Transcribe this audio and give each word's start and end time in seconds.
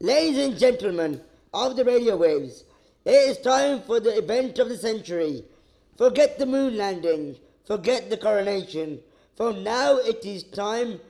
Ladies 0.00 0.38
and 0.38 0.56
gentlemen 0.56 1.20
of 1.52 1.74
the 1.74 1.84
radio 1.84 2.16
waves, 2.16 2.62
it 3.04 3.10
is 3.10 3.38
time 3.38 3.82
for 3.82 3.98
the 3.98 4.16
event 4.16 4.60
of 4.60 4.68
the 4.68 4.76
century. 4.76 5.42
Forget 5.96 6.38
the 6.38 6.46
moon 6.46 6.76
landing, 6.76 7.34
forget 7.66 8.08
the 8.08 8.16
coronation. 8.16 9.00
For 9.34 9.52
now 9.52 9.96
it 9.96 10.24
is 10.24 10.44
time 10.44 11.00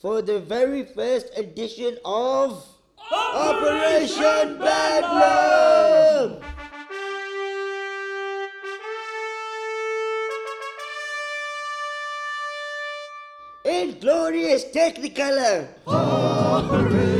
for 0.00 0.22
the 0.22 0.40
very 0.40 0.84
first 0.84 1.36
edition 1.36 1.98
of 2.02 2.64
Operation 3.12 4.56
Bedlam! 4.58 6.40
In 13.66 14.00
glorious 14.00 14.64
Technicolor! 14.64 15.68
Operation, 15.86 17.19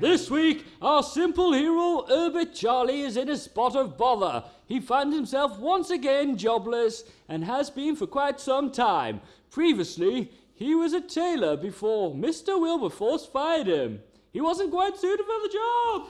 This 0.00 0.28
week, 0.28 0.66
our 0.82 1.02
simple 1.04 1.52
hero, 1.52 2.04
Herbert 2.08 2.52
Charlie, 2.52 3.02
is 3.02 3.16
in 3.16 3.28
a 3.28 3.36
spot 3.36 3.76
of 3.76 3.96
bother. 3.96 4.42
He 4.66 4.80
finds 4.80 5.14
himself 5.14 5.58
once 5.58 5.90
again 5.90 6.36
jobless 6.36 7.04
and 7.28 7.44
has 7.44 7.70
been 7.70 7.94
for 7.94 8.06
quite 8.08 8.40
some 8.40 8.72
time. 8.72 9.20
Previously, 9.50 10.32
he 10.54 10.74
was 10.74 10.92
a 10.94 11.00
tailor 11.00 11.56
before 11.56 12.12
Mr. 12.12 12.60
Wilberforce 12.60 13.24
fired 13.26 13.68
him. 13.68 14.00
He 14.32 14.40
wasn't 14.40 14.72
quite 14.72 14.96
suited 14.96 15.24
for 15.24 15.40
the 15.42 15.48
job. 15.52 16.08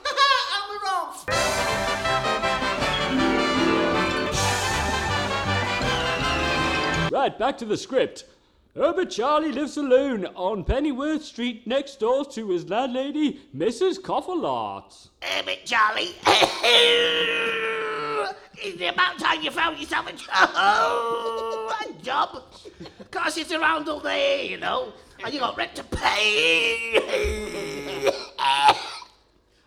and 0.55 0.65
we're 0.71 0.89
off! 0.91 1.29
Right, 7.13 7.39
back 7.39 7.59
to 7.59 7.65
the 7.65 7.77
script. 7.77 8.25
Herbert 8.77 9.11
Charlie 9.11 9.53
lives 9.53 9.77
alone 9.77 10.27
on 10.35 10.65
Pennyworth 10.65 11.23
Street 11.25 11.65
next 11.65 12.01
door 12.01 12.25
to 12.25 12.49
his 12.51 12.69
landlady, 12.69 13.41
Mrs. 13.57 14.01
Cofferlot. 14.01 15.11
Herbert 15.23 15.65
Charlie. 15.65 16.07
Is 18.65 18.81
it 18.81 18.93
about 18.93 19.17
time 19.21 19.43
you 19.43 19.53
found 19.53 19.79
yourself 19.79 20.09
a 20.13 20.17
job? 20.17 21.73
a 21.89 21.93
job? 22.03 22.43
Can't 23.13 23.33
sit 23.33 23.53
around 23.53 23.89
all 23.89 24.01
day, 24.01 24.49
you 24.49 24.57
know. 24.57 24.93
And 25.25 25.33
you 25.33 25.39
got 25.39 25.57
rent 25.57 25.77
to 25.77 25.85
pay. 25.85 26.99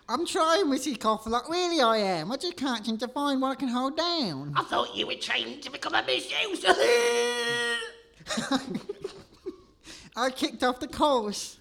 I'm 0.09 0.25
trying, 0.25 0.65
Mrs. 0.65 0.97
Cofferlock, 0.97 1.47
really 1.49 1.79
I 1.79 1.97
am. 1.97 2.31
I 2.31 2.35
just 2.35 2.57
can't 2.57 2.85
seem 2.85 2.97
to 2.97 3.07
find 3.07 3.41
what 3.41 3.51
I 3.51 3.55
can 3.55 3.69
hold 3.69 3.95
down. 3.95 4.51
I 4.55 4.63
thought 4.63 4.93
you 4.97 5.07
were 5.07 5.15
trained 5.15 5.61
to 5.63 5.71
become 5.71 5.93
a 5.95 6.01
masseuse. 6.01 6.65
I 10.15 10.29
kicked 10.31 10.63
off 10.63 10.79
the 10.79 10.87
course. 10.87 11.57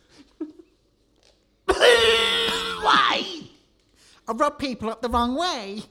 Why? 1.67 3.43
I 4.29 4.33
rub 4.33 4.59
people 4.59 4.91
up 4.91 5.03
the 5.03 5.09
wrong 5.09 5.37
way. 5.37 5.83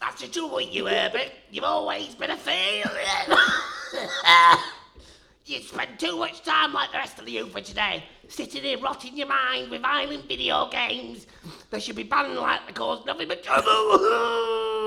That's 0.00 0.22
the 0.22 0.28
trouble 0.28 0.56
with 0.56 0.72
you, 0.74 0.86
Herbert. 0.86 1.32
You've 1.50 1.64
always 1.64 2.14
been 2.14 2.30
a 2.30 2.36
failure. 2.36 2.90
you 5.46 5.60
spend 5.62 5.98
too 5.98 6.16
much 6.18 6.42
time 6.42 6.72
like 6.72 6.92
the 6.92 6.98
rest 6.98 7.18
of 7.18 7.24
the 7.24 7.32
youth 7.32 7.56
of 7.56 7.64
today, 7.64 8.04
sitting 8.28 8.62
here 8.62 8.78
rotting 8.78 9.16
your 9.16 9.28
mind 9.28 9.70
with 9.70 9.82
violent 9.82 10.26
video 10.28 10.68
games. 10.70 11.26
They 11.70 11.80
should 11.80 11.96
be 11.96 12.02
banned 12.02 12.36
like 12.36 12.66
they 12.66 12.72
cause 12.72 13.04
nothing 13.06 13.28
but 13.28 13.42
trouble. 13.42 14.82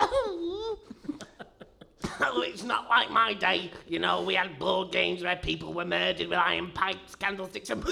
oh, 0.00 0.78
it's 2.20 2.62
not 2.64 2.88
like 2.88 3.10
my 3.10 3.34
day. 3.34 3.70
You 3.86 3.98
know, 3.98 4.22
we 4.22 4.34
had 4.34 4.58
board 4.58 4.92
games 4.92 5.22
where 5.22 5.36
people 5.36 5.72
were 5.72 5.84
murdered 5.84 6.28
with 6.28 6.38
iron 6.38 6.70
pipes, 6.72 7.14
candlesticks, 7.14 7.70
and 7.70 7.82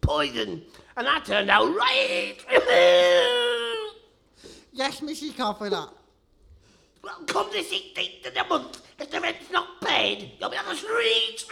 poison. 0.00 0.62
And 0.96 1.06
that 1.06 1.24
turned 1.24 1.50
out 1.50 1.66
right. 1.74 2.36
Yes, 4.72 5.00
Mrs. 5.00 5.32
Cofferlock. 5.32 5.92
well, 7.02 7.20
come 7.26 7.50
the 7.52 7.58
16th 7.58 8.26
of 8.26 8.34
the 8.34 8.44
month, 8.44 8.82
if 9.00 9.10
the 9.10 9.20
rent's 9.20 9.50
not 9.50 9.80
paid, 9.80 10.32
you'll 10.38 10.50
be 10.50 10.56
on 10.56 10.66
the 10.66 10.74
streets. 10.74 11.44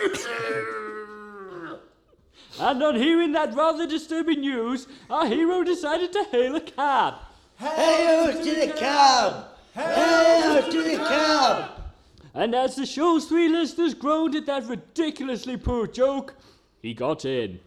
And 2.59 2.83
on 2.83 2.97
hearing 2.97 3.33
that 3.33 3.55
rather 3.55 3.87
disturbing 3.87 4.41
news, 4.41 4.87
our 5.11 5.27
hero 5.27 5.63
decided 5.63 6.13
to 6.13 6.25
hail 6.25 6.57
a 6.57 6.61
cab. 6.61 7.15
Hey 7.59 8.33
to 8.43 8.67
the 8.67 8.73
cab! 8.73 9.45
Hey 9.75 10.67
to 10.71 10.83
the 10.83 10.97
cab! 10.97 11.71
And 12.35 12.55
as 12.55 12.77
the 12.77 12.87
show's 12.87 13.27
three 13.27 13.49
listeners 13.49 13.95
groaned 13.95 14.35
at 14.35 14.47
that 14.47 14.67
ridiculously 14.67 15.57
poor 15.57 15.87
joke, 15.87 16.35
he 16.83 16.93
got 16.95 17.25
in. 17.25 17.61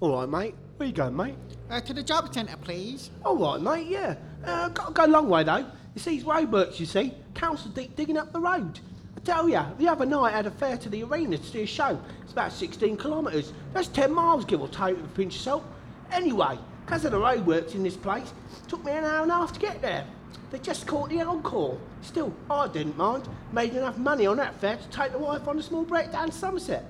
All 0.00 0.18
right, 0.18 0.28
mate. 0.28 0.54
Where 0.76 0.86
you 0.88 0.94
going, 0.94 1.16
mate? 1.16 1.34
Uh, 1.70 1.80
to 1.80 1.94
the 1.94 2.02
job 2.02 2.32
centre, 2.32 2.56
please. 2.58 3.10
All 3.24 3.36
right, 3.36 3.60
mate. 3.60 3.86
Yeah. 3.86 4.16
Uh, 4.44 4.68
got 4.68 4.88
to 4.88 4.92
go 4.92 5.06
a 5.06 5.08
long 5.08 5.28
way 5.28 5.44
though. 5.44 5.58
You 5.94 6.00
see 6.00 6.16
it's 6.16 6.24
these 6.24 6.24
roadworks, 6.24 6.78
you 6.78 6.84
see. 6.86 7.14
Council 7.34 7.70
dig- 7.70 7.96
digging 7.96 8.18
up 8.18 8.32
the 8.32 8.40
road. 8.40 8.80
I 9.16 9.20
tell 9.20 9.48
ya, 9.48 9.66
the 9.78 9.88
other 9.88 10.06
night 10.06 10.32
I 10.32 10.36
had 10.36 10.46
a 10.46 10.50
fare 10.50 10.76
to 10.76 10.88
the 10.88 11.02
arena 11.02 11.38
to 11.38 11.44
see 11.44 11.62
a 11.62 11.66
show. 11.66 11.98
It's 12.22 12.32
about 12.32 12.52
16 12.52 12.96
kilometres. 12.96 13.52
That's 13.72 13.88
10 13.88 14.12
miles, 14.12 14.44
give 14.44 14.60
or 14.60 14.68
take, 14.68 14.96
with 14.96 15.06
a 15.06 15.14
pinch 15.14 15.36
of 15.36 15.40
salt. 15.40 15.64
Anyway, 16.12 16.58
of 16.88 17.02
the 17.02 17.10
roadworks 17.10 17.74
in 17.74 17.82
this 17.82 17.96
place, 17.96 18.32
it 18.52 18.68
took 18.68 18.84
me 18.84 18.92
an 18.92 19.04
hour 19.04 19.22
and 19.22 19.32
a 19.32 19.34
half 19.34 19.52
to 19.52 19.60
get 19.60 19.82
there. 19.82 20.06
They 20.50 20.58
just 20.58 20.86
caught 20.86 21.10
the 21.10 21.20
encore. 21.22 21.78
Still, 22.02 22.32
I 22.50 22.68
didn't 22.68 22.96
mind. 22.96 23.28
Made 23.52 23.74
enough 23.74 23.98
money 23.98 24.26
on 24.26 24.36
that 24.36 24.54
fare 24.60 24.76
to 24.76 24.88
take 24.90 25.12
the 25.12 25.18
wife 25.18 25.48
on 25.48 25.58
a 25.58 25.62
small 25.62 25.84
break 25.84 26.12
down 26.12 26.30
to 26.30 26.32
Somerset. 26.32 26.84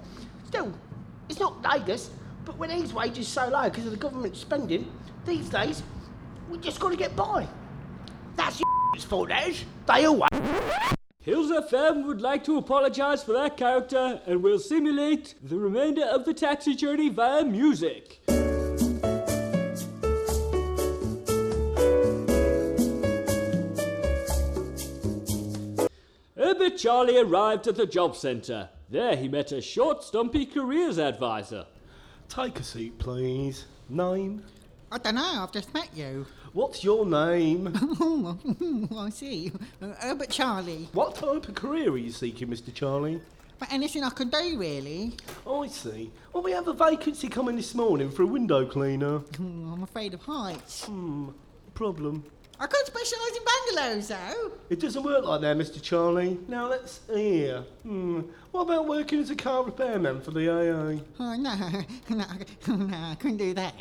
Still, 0.47 0.73
it's 1.29 1.41
not 1.41 1.63
Vegas, 1.63 2.11
but 2.45 2.59
when 2.59 2.71
these 2.71 2.93
wages 2.93 3.27
so 3.27 3.49
low 3.49 3.65
because 3.65 3.87
of 3.87 3.93
the 3.93 3.99
government 3.99 4.37
spending, 4.37 4.91
these 5.25 5.49
days, 5.49 5.83
we 6.51 6.59
just 6.59 6.79
got 6.79 6.91
to 6.91 6.97
get 6.97 7.17
by. 7.17 7.49
That's 8.37 8.61
your 8.61 9.01
fault, 9.09 9.31
Ash. 9.31 9.65
They 9.87 10.05
always. 10.05 10.96
Hills 11.27 11.51
FM 11.51 12.07
would 12.07 12.21
like 12.21 12.45
to 12.45 12.57
apologise 12.57 13.25
for 13.25 13.33
that 13.33 13.57
character 13.57 14.21
and 14.27 14.45
will 14.45 14.61
simulate 14.61 15.35
the 15.43 15.57
remainder 15.57 16.05
of 16.05 16.25
the 16.25 16.33
taxi 16.33 16.73
journey 16.73 17.09
via 17.09 17.45
music. 17.45 18.21
Herbert 26.37 26.79
Charlie 26.79 27.19
arrived 27.19 27.67
at 27.67 27.75
the 27.75 27.89
job 27.91 28.15
centre. 28.15 28.69
There 28.89 29.17
he 29.17 29.27
met 29.27 29.51
a 29.51 29.61
short, 29.61 30.05
stumpy 30.05 30.47
careers 30.47 31.01
advisor. 31.01 31.67
Take 32.29 32.61
a 32.61 32.63
seat, 32.63 33.01
please. 33.01 33.65
Name? 33.89 34.45
I 34.97 34.99
don't 34.99 35.17
know, 35.17 35.43
I've 35.43 35.53
just 35.53 35.75
met 35.75 35.91
you. 35.95 36.25
What's 36.55 36.83
your 36.83 37.05
name? 37.05 37.71
Oh, 38.01 38.99
I 38.99 39.11
see. 39.11 39.53
Uh, 39.83 39.93
Herbert 39.99 40.31
Charlie. 40.31 40.89
what 40.95 41.15
type 41.17 41.47
of 41.49 41.55
career 41.55 41.91
are 41.91 41.99
you 41.99 42.11
seeking, 42.11 42.49
Mr. 42.49 42.73
Charlie? 42.73 43.21
But 43.59 43.71
anything 43.71 44.05
I 44.05 44.09
can 44.11 44.31
do, 44.31 44.59
really. 44.59 45.13
I 45.47 45.67
see. 45.67 46.11
Well, 46.33 46.43
we 46.43 46.53
have 46.53 46.67
a 46.69 46.73
vacancy 46.73 47.29
coming 47.29 47.57
this 47.57 47.75
morning 47.75 48.11
for 48.11 48.23
a 48.23 48.27
window 48.27 48.65
cleaner. 48.65 49.21
I'm 49.39 49.83
afraid 49.83 50.15
of 50.15 50.23
heights. 50.23 50.85
Hmm, 50.87 51.29
problem. 51.75 52.25
I 52.59 52.67
can't 52.67 52.87
specialise 52.87 53.37
in 53.37 53.43
bungalows, 53.45 54.09
though. 54.09 54.53
It 54.71 54.81
doesn't 54.81 55.03
work 55.03 55.25
like 55.25 55.43
that, 55.43 55.57
Mr. 55.59 55.81
Charlie. 55.81 56.39
Now 56.49 56.69
let's 56.69 57.01
hear. 57.13 57.61
Hmm. 57.83 58.23
What 58.51 58.63
about 58.63 58.89
working 58.89 59.21
as 59.21 59.31
a 59.31 59.37
car 59.37 59.63
repairman 59.63 60.23
for 60.23 60.31
the 60.31 60.49
AA? 60.49 61.01
Oh, 61.21 61.37
no, 61.37 61.55
no, 61.55 61.85
no, 62.77 62.97
I 62.97 63.15
couldn't 63.17 63.37
do 63.37 63.53
that. 63.55 63.75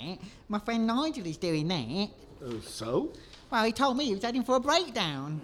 My 0.50 0.60
friend 0.60 0.86
Nigel 0.86 1.25
is 1.25 1.38
doing 1.38 1.68
that. 1.69 2.10
Oh, 2.44 2.60
so? 2.60 3.13
Well, 3.50 3.63
he 3.63 3.72
told 3.72 3.95
me 3.95 4.06
he 4.06 4.13
was 4.13 4.24
heading 4.24 4.44
for 4.44 4.57
a 4.57 4.60
breakdown. 4.60 5.42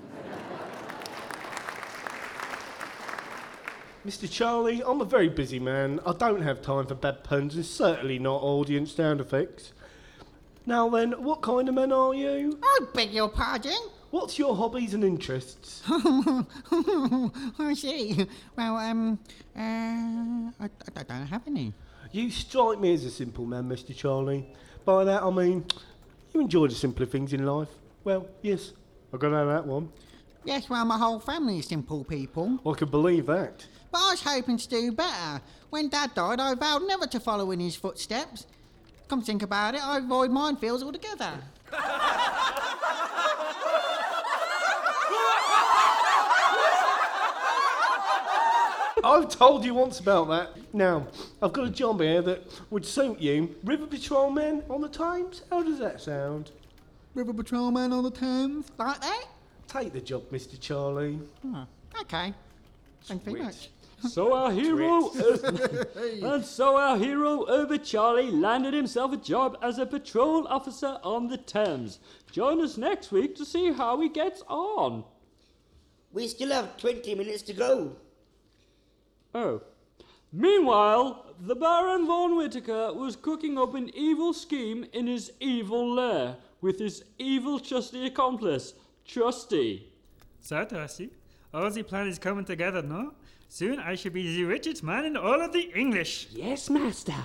Mr. 4.05 4.29
Charlie, 4.29 4.81
I'm 4.85 4.99
a 4.99 5.05
very 5.05 5.29
busy 5.29 5.59
man. 5.59 5.99
I 6.05 6.13
don't 6.13 6.41
have 6.41 6.61
time 6.61 6.87
for 6.87 6.95
bad 6.95 7.23
puns 7.23 7.55
and 7.55 7.65
certainly 7.65 8.17
not 8.19 8.41
audience 8.41 8.91
sound 8.93 9.21
effects. 9.21 9.73
Now 10.65 10.89
then, 10.89 11.11
what 11.23 11.41
kind 11.41 11.67
of 11.69 11.75
man 11.75 11.91
are 11.91 12.13
you? 12.13 12.59
I 12.63 12.79
beg 12.93 13.11
your 13.11 13.29
pardon. 13.29 13.77
What's 14.11 14.37
your 14.37 14.55
hobbies 14.55 14.93
and 14.93 15.03
interests? 15.03 15.81
I 15.87 17.73
see. 17.75 18.27
Well, 18.57 18.77
um, 18.77 19.19
uh, 19.55 19.59
I, 19.59 20.69
I 20.97 21.03
don't 21.03 21.27
have 21.27 21.47
any. 21.47 21.73
You 22.11 22.29
strike 22.29 22.79
me 22.79 22.93
as 22.93 23.05
a 23.05 23.09
simple 23.09 23.45
man, 23.45 23.69
Mr. 23.69 23.95
Charlie. 23.95 24.53
By 24.83 25.05
that 25.05 25.23
I 25.23 25.29
mean, 25.29 25.65
you 26.33 26.41
enjoy 26.41 26.67
the 26.67 26.75
simpler 26.75 27.05
things 27.05 27.33
in 27.33 27.45
life. 27.45 27.69
Well, 28.03 28.27
yes, 28.41 28.73
I 29.13 29.17
got 29.17 29.29
to 29.29 29.33
know 29.33 29.47
that 29.47 29.65
one. 29.65 29.89
Yes, 30.43 30.69
well, 30.69 30.83
my 30.85 30.97
whole 30.97 31.19
family 31.19 31.59
is 31.59 31.67
simple 31.67 32.03
people. 32.03 32.59
I 32.67 32.73
can 32.73 32.89
believe 32.89 33.27
that. 33.27 33.65
But 33.91 33.99
I 33.99 34.11
was 34.11 34.21
hoping 34.21 34.57
to 34.57 34.67
do 34.67 34.91
better. 34.91 35.41
When 35.69 35.87
Dad 35.87 36.13
died, 36.15 36.39
I 36.39 36.53
vowed 36.55 36.87
never 36.87 37.07
to 37.07 37.19
follow 37.19 37.51
in 37.51 37.59
his 37.59 37.75
footsteps. 37.75 38.45
Come 39.11 39.21
think 39.21 39.43
about 39.43 39.75
it, 39.75 39.85
I 39.85 39.97
avoid 39.97 40.31
minefields 40.31 40.81
altogether. 40.81 41.33
I've 49.03 49.27
told 49.27 49.65
you 49.65 49.73
once 49.73 49.99
about 49.99 50.29
that. 50.29 50.51
Now, 50.73 51.07
I've 51.41 51.51
got 51.51 51.67
a 51.67 51.69
job 51.69 51.99
here 51.99 52.21
that 52.21 52.49
would 52.69 52.85
suit 52.85 53.19
you. 53.19 53.53
River 53.65 53.85
Patrolman 53.85 54.63
on 54.69 54.79
the 54.79 54.87
Thames? 54.87 55.41
How 55.49 55.61
does 55.61 55.79
that 55.79 55.99
sound? 55.99 56.51
River 57.13 57.33
Patrolman 57.33 57.91
on 57.91 58.05
the 58.05 58.11
Thames, 58.11 58.71
like 58.77 59.01
that? 59.01 59.25
Take 59.67 59.91
the 59.91 59.99
job, 59.99 60.23
Mr. 60.31 60.57
Charlie. 60.57 61.19
Oh, 61.47 61.67
okay. 61.99 62.33
Thank 63.03 63.25
you 63.25 63.33
very 63.33 63.43
much. 63.43 63.67
So 64.09 64.33
our 64.33 64.51
hero, 64.51 65.09
uh, 65.09 65.85
and 66.35 66.43
so 66.43 66.77
our 66.77 66.97
hero 66.97 67.45
Herbert 67.45 67.83
Charlie 67.83 68.31
landed 68.31 68.73
himself 68.73 69.13
a 69.13 69.17
job 69.17 69.57
as 69.61 69.77
a 69.77 69.85
patrol 69.85 70.47
officer 70.47 70.97
on 71.03 71.27
the 71.27 71.37
Thames. 71.37 71.99
Join 72.31 72.61
us 72.61 72.77
next 72.77 73.11
week 73.11 73.35
to 73.35 73.45
see 73.45 73.71
how 73.71 73.99
he 74.01 74.09
gets 74.09 74.43
on. 74.47 75.03
We 76.11 76.27
still 76.27 76.51
have 76.51 76.77
20 76.77 77.15
minutes 77.15 77.41
to 77.43 77.53
go. 77.53 77.95
Oh. 79.33 79.61
Meanwhile, 80.33 81.35
the 81.39 81.55
Baron 81.55 82.05
von 82.05 82.37
Whitaker 82.37 82.93
was 82.93 83.15
cooking 83.15 83.57
up 83.57 83.75
an 83.75 83.89
evil 83.93 84.33
scheme 84.33 84.85
in 84.93 85.07
his 85.07 85.31
evil 85.39 85.93
lair 85.93 86.37
with 86.61 86.79
his 86.79 87.03
evil 87.17 87.59
trusty 87.59 88.05
accomplice, 88.05 88.73
Trusty. 89.05 89.87
So, 90.39 90.63
Trusty, 90.65 91.09
all 91.53 91.69
the 91.69 91.83
plan 91.83 92.07
is 92.07 92.17
coming 92.17 92.45
together, 92.45 92.81
no? 92.81 93.13
Soon 93.53 93.79
I 93.79 93.95
shall 93.95 94.13
be 94.13 94.37
the 94.37 94.45
richest 94.45 94.81
man 94.81 95.03
in 95.03 95.17
all 95.17 95.41
of 95.41 95.51
the 95.51 95.73
English. 95.75 96.29
Yes, 96.31 96.69
master. 96.69 97.21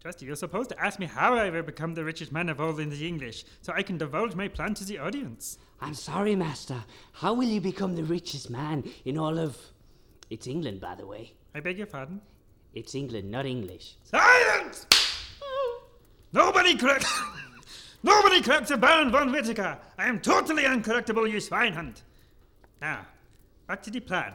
Trusty, 0.00 0.24
you're 0.24 0.36
supposed 0.36 0.70
to 0.70 0.80
ask 0.80 1.00
me 1.00 1.06
how 1.06 1.34
I 1.34 1.50
will 1.50 1.64
become 1.64 1.94
the 1.94 2.04
richest 2.04 2.30
man 2.30 2.48
of 2.48 2.60
all 2.60 2.78
in 2.78 2.90
the 2.90 3.08
English, 3.08 3.44
so 3.60 3.72
I 3.74 3.82
can 3.82 3.98
divulge 3.98 4.36
my 4.36 4.46
plan 4.46 4.74
to 4.74 4.84
the 4.84 5.00
audience. 5.00 5.58
I'm 5.80 5.94
sorry, 5.94 6.36
Master. 6.36 6.84
How 7.14 7.34
will 7.34 7.48
you 7.48 7.60
become 7.60 7.96
the 7.96 8.04
richest 8.04 8.50
man 8.50 8.84
in 9.04 9.18
all 9.18 9.36
of. 9.36 9.58
It's 10.30 10.46
England, 10.46 10.80
by 10.80 10.94
the 10.94 11.06
way. 11.06 11.32
I 11.56 11.58
beg 11.58 11.76
your 11.76 11.88
pardon? 11.88 12.20
It's 12.72 12.94
England, 12.94 13.28
not 13.28 13.44
English. 13.44 13.96
Silence! 14.04 14.86
Nobody 16.32 16.76
correct. 16.76 17.04
Nobody 18.04 18.42
corrects 18.42 18.70
a 18.70 18.76
Baron 18.76 19.10
von 19.10 19.32
Whittaker. 19.32 19.76
I 19.98 20.06
am 20.06 20.20
totally 20.20 20.62
uncorrectable, 20.62 21.28
you 21.28 21.38
swinehund. 21.38 22.02
Now, 22.80 23.06
back 23.66 23.82
to 23.82 23.90
the 23.90 23.98
plan. 23.98 24.34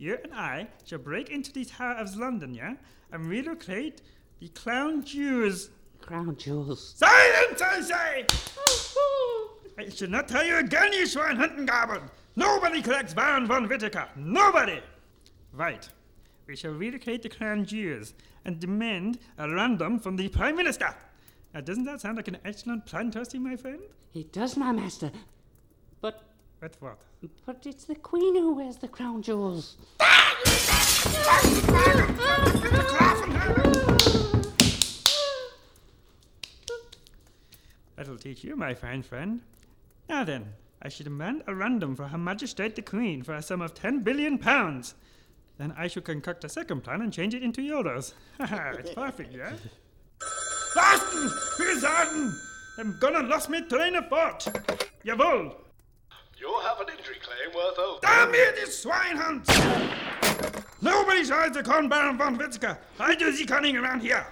You 0.00 0.16
and 0.24 0.32
I 0.32 0.66
shall 0.86 0.98
break 0.98 1.28
into 1.28 1.52
the 1.52 1.66
Tower 1.66 1.96
of 1.96 2.16
London, 2.16 2.54
yeah, 2.54 2.76
and 3.12 3.28
relocate 3.28 4.00
the 4.40 4.48
Clown 4.48 5.04
Jews. 5.04 5.68
Crown 6.00 6.34
jewels. 6.38 6.94
Silence, 6.96 7.60
I 7.60 7.80
say! 7.82 8.26
I 9.76 9.90
should 9.90 10.10
not 10.10 10.26
tell 10.26 10.42
you 10.42 10.56
again, 10.56 10.94
you 10.94 11.06
swine 11.06 11.36
hunting 11.36 11.66
goblin. 11.66 12.00
Nobody 12.34 12.80
collects 12.80 13.12
Baron 13.12 13.46
von 13.46 13.68
Whittaker. 13.68 14.08
Nobody! 14.16 14.80
Right. 15.52 15.86
We 16.46 16.56
shall 16.56 16.72
relocate 16.72 17.22
the 17.22 17.28
Crown 17.28 17.66
Jewels 17.66 18.14
and 18.46 18.58
demand 18.58 19.18
a 19.36 19.50
random 19.54 19.98
from 19.98 20.16
the 20.16 20.28
Prime 20.28 20.56
Minister. 20.56 20.94
Now, 21.52 21.60
doesn't 21.60 21.84
that 21.84 22.00
sound 22.00 22.16
like 22.16 22.28
an 22.28 22.38
excellent 22.46 22.86
plan, 22.86 23.10
Trusty, 23.10 23.38
my 23.38 23.54
friend? 23.54 23.82
It 24.14 24.32
does, 24.32 24.56
my 24.56 24.72
master. 24.72 25.12
But. 26.60 26.76
What? 26.80 27.00
But 27.46 27.64
it's 27.64 27.84
the 27.84 27.94
Queen 27.94 28.36
who 28.36 28.54
wears 28.54 28.76
the 28.76 28.88
crown 28.88 29.22
jewels. 29.22 29.76
That'll 37.96 38.18
teach 38.18 38.44
you, 38.44 38.56
my 38.56 38.74
fine 38.74 39.02
friend. 39.02 39.40
Now 40.08 40.24
then, 40.24 40.52
I 40.82 40.88
should 40.88 41.04
demand 41.04 41.44
a 41.46 41.54
random 41.54 41.96
for 41.96 42.08
Her 42.08 42.18
Majesty 42.18 42.68
the 42.68 42.82
Queen 42.82 43.22
for 43.22 43.34
a 43.34 43.42
sum 43.42 43.62
of 43.62 43.74
ten 43.74 44.00
billion 44.00 44.36
pounds. 44.38 44.94
Then 45.56 45.72
I 45.76 45.88
should 45.88 46.04
concoct 46.04 46.44
a 46.44 46.48
second 46.48 46.82
plan 46.82 47.00
and 47.00 47.12
change 47.12 47.34
it 47.34 47.42
into 47.42 47.60
euros. 47.62 48.14
Haha, 48.38 48.76
it's 48.78 48.92
perfect, 48.92 49.34
yeah? 49.34 49.52
Fasten! 50.74 51.30
Who's? 51.56 51.84
I'm 51.84 52.98
gonna 53.00 53.22
lost 53.26 53.50
me 53.50 53.62
train 53.62 53.94
of 53.94 54.08
thought. 54.08 54.46
Jawohl! 55.04 55.54
You'll 56.40 56.60
have 56.60 56.80
an 56.80 56.86
injury 56.96 57.16
claim 57.20 57.54
worth 57.54 57.78
over. 57.78 57.98
Damn 58.00 58.32
you, 58.32 58.52
this 58.54 58.82
swinehunds! 58.82 59.46
Nobody 60.80 61.26
tries 61.26 61.50
to 61.52 61.62
con 61.62 61.88
Baron 61.88 62.16
von 62.16 62.38
Witzka. 62.38 62.78
I 62.98 63.14
do 63.14 63.30
the 63.30 63.44
conning 63.44 63.76
around 63.76 64.00
here. 64.00 64.26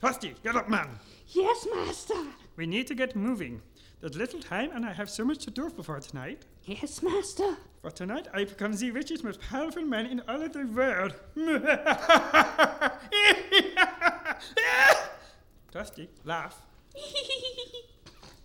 Trusty, 0.00 0.34
get 0.44 0.54
up, 0.54 0.68
man. 0.68 0.98
Yes, 1.28 1.66
master. 1.74 2.26
We 2.56 2.66
need 2.66 2.86
to 2.88 2.94
get 2.94 3.16
moving. 3.16 3.62
There's 4.00 4.16
little 4.16 4.40
time, 4.40 4.70
and 4.74 4.84
I 4.84 4.92
have 4.92 5.08
so 5.08 5.24
much 5.24 5.38
to 5.44 5.50
do 5.50 5.70
before 5.70 5.98
tonight. 6.00 6.44
Yes, 6.64 7.02
master. 7.02 7.56
For 7.80 7.90
tonight, 7.90 8.28
I 8.34 8.44
become 8.44 8.74
the 8.74 8.90
richest, 8.90 9.24
most 9.24 9.40
powerful 9.40 9.82
man 9.82 10.04
in 10.04 10.20
all 10.28 10.42
of 10.42 10.52
the 10.52 10.66
world. 10.66 11.14
Trusty, 15.72 16.10
laugh. 16.24 16.60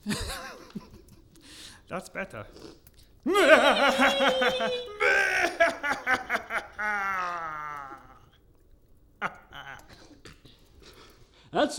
That's 1.90 2.10
better. 2.10 2.46
And 3.26 3.36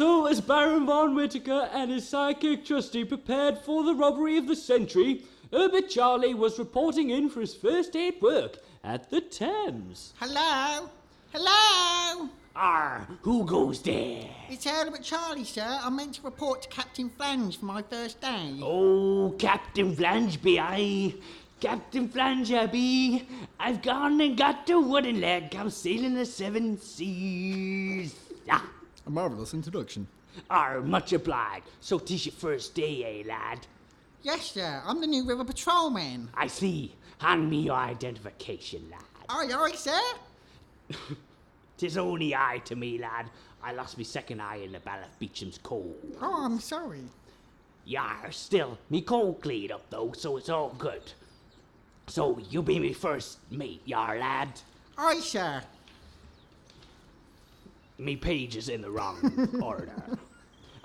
all 0.00 0.26
as 0.26 0.40
Baron 0.40 0.86
von 0.86 1.14
Whitaker 1.14 1.68
and 1.72 1.90
his 1.90 2.08
psychic 2.08 2.64
Trusty 2.64 3.04
prepared 3.04 3.58
for 3.58 3.84
the 3.84 3.94
robbery 3.94 4.38
of 4.38 4.48
the 4.48 4.56
century, 4.56 5.22
Herbert 5.52 5.88
Charlie 5.88 6.34
was 6.34 6.58
reporting 6.58 7.10
in 7.10 7.28
for 7.28 7.40
his 7.40 7.54
first 7.54 7.94
aid 7.94 8.20
work 8.20 8.56
at 8.82 9.10
the 9.10 9.20
Thames. 9.20 10.14
Hello? 10.18 10.90
Hello? 12.56 12.66
Arr, 12.68 13.06
who 13.22 13.44
goes 13.44 13.82
there? 13.82 14.28
It's 14.48 14.64
Herbert 14.64 15.02
Charlie, 15.02 15.44
sir. 15.44 15.78
I 15.82 15.90
meant 15.90 16.14
to 16.14 16.22
report 16.22 16.62
to 16.62 16.68
Captain 16.68 17.10
Flange 17.10 17.58
for 17.58 17.66
my 17.66 17.82
first 17.82 18.20
day. 18.20 18.58
Oh, 18.62 19.34
Captain 19.38 19.94
Flange 19.94 20.40
be 20.42 20.58
I. 20.58 21.14
Captain 21.60 22.08
Flange 22.08 22.52
I 22.52 22.66
be. 22.66 23.26
I've 23.60 23.82
gone 23.82 24.20
and 24.20 24.36
got 24.38 24.66
the 24.66 24.80
wooden 24.80 25.20
leg. 25.20 25.54
I'm 25.54 25.70
sailing 25.70 26.14
the 26.14 26.24
seven 26.26 26.80
seas. 26.80 28.14
Ah, 28.50 28.64
A 29.06 29.10
marvellous 29.10 29.52
introduction. 29.54 30.06
arr, 30.50 30.80
much 30.82 31.12
obliged. 31.12 31.64
So 31.80 31.98
'tis 31.98 32.26
your 32.26 32.34
first 32.34 32.74
day, 32.74 33.04
eh, 33.04 33.26
lad? 33.28 33.66
Yes, 34.22 34.52
sir. 34.52 34.82
I'm 34.86 35.00
the 35.00 35.06
new 35.06 35.24
River 35.24 35.44
Patrolman. 35.44 36.30
I 36.34 36.46
see. 36.48 36.94
Hand 37.18 37.48
me 37.50 37.62
your 37.62 37.76
identification, 37.76 38.88
lad. 38.90 39.04
Aye, 39.28 39.52
aye, 39.54 39.74
sir. 39.74 40.00
Tis 41.78 41.96
only 41.98 42.34
eye 42.34 42.60
to 42.64 42.76
me, 42.76 42.98
lad. 42.98 43.26
I 43.62 43.72
lost 43.72 43.98
me 43.98 44.04
second 44.04 44.40
eye 44.40 44.56
in 44.56 44.72
the 44.72 44.78
Battle 44.80 45.04
of 45.04 45.18
Beecham's 45.18 45.58
Cove. 45.58 45.94
Oh, 46.20 46.44
I'm 46.44 46.58
sorry. 46.60 47.00
Yar, 47.84 48.30
still, 48.32 48.78
me 48.90 49.00
cold 49.02 49.40
cleared 49.42 49.70
up 49.70 49.88
though, 49.90 50.12
so 50.16 50.36
it's 50.36 50.48
all 50.48 50.74
good. 50.78 51.02
So, 52.08 52.38
you 52.50 52.62
be 52.62 52.78
me 52.78 52.92
first 52.92 53.38
mate, 53.50 53.82
yar 53.84 54.18
lad. 54.18 54.48
Aye, 54.96 55.20
sir. 55.20 55.62
Me 57.98 58.16
page 58.16 58.56
is 58.56 58.68
in 58.68 58.82
the 58.82 58.90
wrong 58.90 59.48
order. 59.62 59.92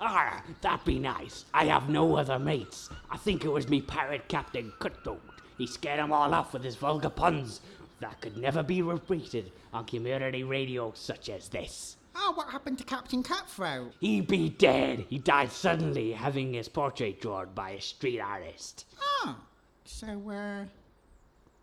Ah, 0.00 0.42
that 0.62 0.84
be 0.84 0.98
nice. 0.98 1.44
I 1.54 1.66
have 1.66 1.88
no 1.88 2.16
other 2.16 2.38
mates. 2.38 2.88
I 3.10 3.16
think 3.16 3.44
it 3.44 3.48
was 3.50 3.68
me 3.68 3.80
pirate 3.80 4.28
captain 4.28 4.72
Cutthroat. 4.80 5.20
He 5.58 5.66
scared 5.66 6.00
'em 6.00 6.12
all 6.12 6.34
off 6.34 6.52
with 6.52 6.64
his 6.64 6.76
vulgar 6.76 7.10
puns 7.10 7.60
that 8.02 8.20
could 8.20 8.36
never 8.36 8.62
be 8.62 8.82
repeated 8.82 9.50
on 9.72 9.84
community 9.84 10.44
radio 10.44 10.92
such 10.94 11.28
as 11.28 11.48
this. 11.48 11.96
Oh, 12.14 12.32
what 12.34 12.50
happened 12.50 12.78
to 12.78 12.84
Captain 12.84 13.22
Cutthroat? 13.22 13.92
He 14.00 14.20
be 14.20 14.50
dead. 14.50 15.06
He 15.08 15.18
died 15.18 15.50
suddenly, 15.50 16.12
having 16.12 16.52
his 16.52 16.68
portrait 16.68 17.20
drawn 17.20 17.48
by 17.54 17.70
a 17.70 17.80
street 17.80 18.20
artist. 18.20 18.84
Oh, 19.00 19.36
so, 19.84 20.06
uh, 20.30 20.64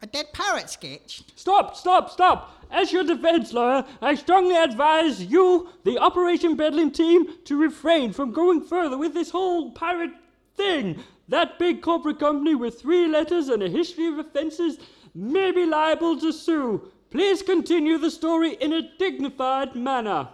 a 0.01 0.07
dead 0.07 0.27
parrot 0.33 0.69
sketch? 0.69 1.23
Stop, 1.35 1.75
stop, 1.75 2.09
stop! 2.09 2.65
As 2.71 2.91
your 2.91 3.03
defense 3.03 3.53
lawyer, 3.53 3.85
I 4.01 4.15
strongly 4.15 4.55
advise 4.55 5.23
you, 5.23 5.69
the 5.83 5.97
Operation 5.99 6.55
Bedlam 6.55 6.91
team, 6.91 7.27
to 7.45 7.61
refrain 7.61 8.13
from 8.13 8.31
going 8.31 8.61
further 8.61 8.97
with 8.97 9.13
this 9.13 9.29
whole 9.29 9.71
pirate 9.71 10.11
thing. 10.55 11.03
That 11.27 11.59
big 11.59 11.81
corporate 11.81 12.19
company 12.19 12.55
with 12.55 12.81
three 12.81 13.07
letters 13.07 13.49
and 13.49 13.61
a 13.61 13.69
history 13.69 14.07
of 14.07 14.17
offenses 14.17 14.79
may 15.13 15.51
be 15.51 15.65
liable 15.65 16.19
to 16.19 16.31
sue. 16.31 16.91
Please 17.09 17.41
continue 17.41 17.97
the 17.97 18.11
story 18.11 18.53
in 18.53 18.73
a 18.73 18.89
dignified 18.97 19.75
manner. 19.75 20.29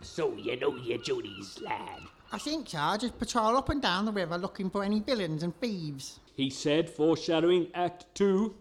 So 0.00 0.34
you 0.34 0.56
know 0.58 0.74
your 0.76 0.98
duties, 0.98 1.60
lad. 1.60 2.00
I 2.30 2.38
think 2.38 2.68
so. 2.68 2.78
I 2.78 2.96
just 2.96 3.18
patrol 3.18 3.56
up 3.56 3.68
and 3.68 3.80
down 3.80 4.04
the 4.04 4.12
river 4.12 4.36
looking 4.36 4.68
for 4.68 4.84
any 4.84 5.00
villains 5.00 5.42
and 5.42 5.58
thieves. 5.60 6.20
He 6.34 6.50
said, 6.50 6.90
foreshadowing 6.90 7.68
Act 7.74 8.06
Two. 8.14 8.54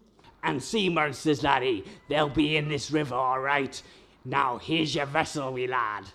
And 0.43 0.61
sea 0.61 0.87
monsters, 0.87 1.43
laddie. 1.43 1.83
They'll 2.09 2.29
be 2.29 2.57
in 2.57 2.69
this 2.69 2.91
river, 2.91 3.15
all 3.15 3.39
right. 3.39 3.81
Now, 4.23 4.57
here's 4.57 4.95
your 4.95 5.05
vessel, 5.05 5.51
wee 5.51 5.67
lad. 5.67 6.05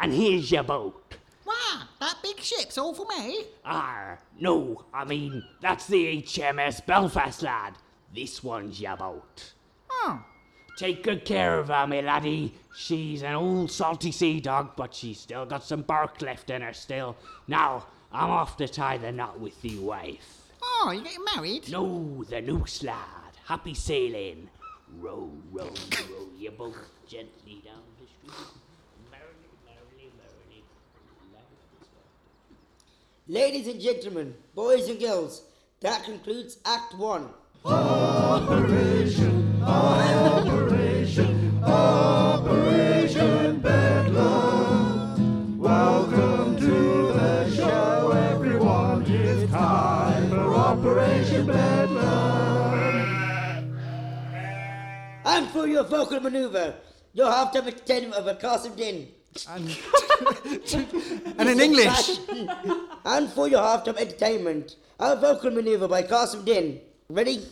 And 0.00 0.12
here's 0.12 0.50
your 0.50 0.62
boat. 0.62 1.05
Wow, 1.46 1.82
that 2.00 2.16
big 2.22 2.40
ship's 2.40 2.76
all 2.76 2.92
for 2.92 3.06
me. 3.06 3.44
Ah, 3.64 4.18
no, 4.38 4.84
I 4.92 5.04
mean, 5.04 5.44
that's 5.60 5.86
the 5.86 6.22
HMS 6.22 6.84
Belfast, 6.84 7.42
lad. 7.42 7.74
This 8.14 8.42
one's 8.42 8.80
your 8.80 8.96
boat. 8.96 9.52
Oh, 9.90 10.24
Take 10.76 11.02
good 11.02 11.24
care 11.24 11.58
of 11.58 11.68
her, 11.68 11.86
me 11.86 12.02
laddie. 12.02 12.52
She's 12.76 13.22
an 13.22 13.34
old 13.34 13.70
salty 13.70 14.12
sea 14.12 14.40
dog, 14.40 14.72
but 14.76 14.94
she's 14.94 15.18
still 15.18 15.46
got 15.46 15.64
some 15.64 15.80
bark 15.80 16.20
left 16.20 16.50
in 16.50 16.60
her 16.60 16.74
still. 16.74 17.16
Now, 17.48 17.86
I'm 18.12 18.28
off 18.28 18.58
to 18.58 18.68
tie 18.68 18.98
the 18.98 19.10
knot 19.10 19.40
with 19.40 19.60
thee 19.62 19.78
wife. 19.78 20.52
oh, 20.62 20.90
you 20.94 21.02
getting 21.02 21.24
married? 21.34 21.70
No, 21.70 22.24
the 22.28 22.42
noose, 22.42 22.82
lad. 22.82 22.98
Happy 23.46 23.72
sailing. 23.72 24.50
Row, 25.00 25.30
row, 25.50 25.64
row 26.10 26.28
your 26.36 26.52
boat 26.52 26.76
gently 27.08 27.62
down 27.64 27.80
the 27.98 28.06
stream. 28.06 28.46
Merrily, 29.10 29.50
merrily, 29.64 30.12
merrily. 30.18 30.62
life 31.32 31.42
is 31.80 31.88
well. 31.94 32.04
Ladies 33.28 33.66
and 33.66 33.80
gentlemen, 33.80 34.36
boys 34.54 34.88
and 34.88 35.00
girls, 35.00 35.42
that 35.80 36.04
concludes 36.04 36.58
Act 36.64 36.94
1. 36.94 37.28
Operation, 37.64 39.60
Operation, 39.64 41.60
Operation 41.64 43.58
Bedlam. 43.58 45.58
Welcome 45.58 46.56
to 46.56 47.12
the 47.14 47.50
show, 47.50 48.12
everyone. 48.12 49.04
It's 49.08 49.50
time 49.50 50.30
for 50.30 50.54
Operation 50.54 51.48
Bedlam. 51.48 52.06
And 55.24 55.48
for 55.48 55.66
your 55.66 55.82
vocal 55.82 56.20
maneuver, 56.20 56.76
you'll 57.12 57.32
have 57.32 57.50
to 57.50 57.58
entertainment 57.58 58.14
of 58.14 58.28
a 58.28 58.36
Qasim 58.36 58.76
Din. 58.76 59.08
And, 59.48 59.76
and 61.38 61.48
in 61.48 61.60
English. 61.60 62.18
and 63.04 63.28
for 63.30 63.48
your 63.48 63.60
halftime 63.60 63.98
entertainment, 63.98 64.76
a 64.98 65.16
vocal 65.16 65.50
maneuver 65.50 65.88
by 65.88 66.02
Qasim 66.02 66.44
Din. 66.44 66.80
Ready? 67.10 67.44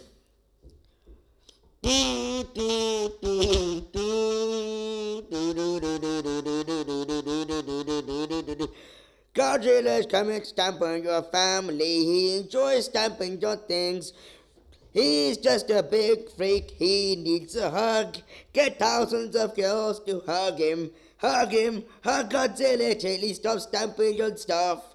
Godzilla's 9.34 10.06
coming 10.06 10.42
stamping 10.44 11.04
your 11.04 11.22
family. 11.22 11.84
He 11.84 12.38
enjoys 12.38 12.86
stamping 12.86 13.40
your 13.40 13.56
things. 13.56 14.12
He's 14.92 15.36
just 15.36 15.68
a 15.70 15.82
big 15.82 16.30
freak. 16.30 16.70
He 16.78 17.16
needs 17.16 17.56
a 17.56 17.68
hug. 17.68 18.16
Get 18.52 18.78
thousands 18.78 19.34
of 19.36 19.56
girls 19.56 20.00
to 20.04 20.22
hug 20.24 20.58
him. 20.58 20.90
Hug 21.18 21.52
him. 21.52 21.84
Hug 22.02 22.30
Godzilla 22.30 22.98
till 22.98 23.18
he 23.18 23.34
stops 23.34 23.64
stamping 23.64 24.16
your 24.16 24.36
stuff. 24.36 24.94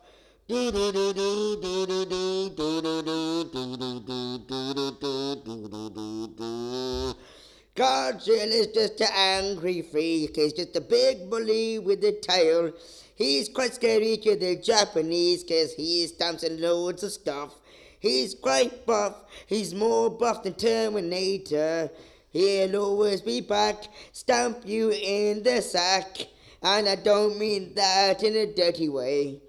Godzilla's 7.76 8.68
just 8.74 9.00
an 9.02 9.08
angry 9.16 9.82
freak. 9.84 10.36
He's 10.36 10.54
just 10.54 10.76
a 10.76 10.82
big 10.82 11.30
bully 11.30 11.80
with 11.80 12.04
a 12.04 12.12
tail. 12.14 12.74
He's 13.16 13.50
quite 13.50 13.76
scary 13.76 14.18
to 14.18 14.36
the 14.36 14.56
Japanese 14.56 15.44
because 15.44 15.74
he 15.74 16.08
stamps 16.08 16.44
loads 16.50 17.04
of 17.04 17.12
stuff. 17.12 17.54
He's 18.00 18.34
quite 18.34 18.86
buff. 18.86 19.26
He's 19.46 19.76
more 19.76 20.10
buff 20.10 20.44
than 20.44 20.54
Terminator. 20.54 21.92
He'll 22.32 22.76
always 22.76 23.22
be 23.22 23.42
back, 23.42 23.88
stamp 24.12 24.62
you 24.66 24.92
in 24.92 25.44
the 25.44 25.62
sack. 25.62 26.28
And 26.62 26.88
I 26.88 26.96
don't 26.96 27.40
mean 27.40 27.74
that 27.76 28.22
in 28.24 28.36
a 28.36 28.46
dirty 28.54 28.90
way. 28.90 29.42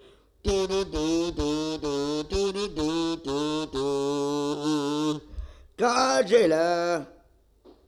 Godzilla. 5.76 7.06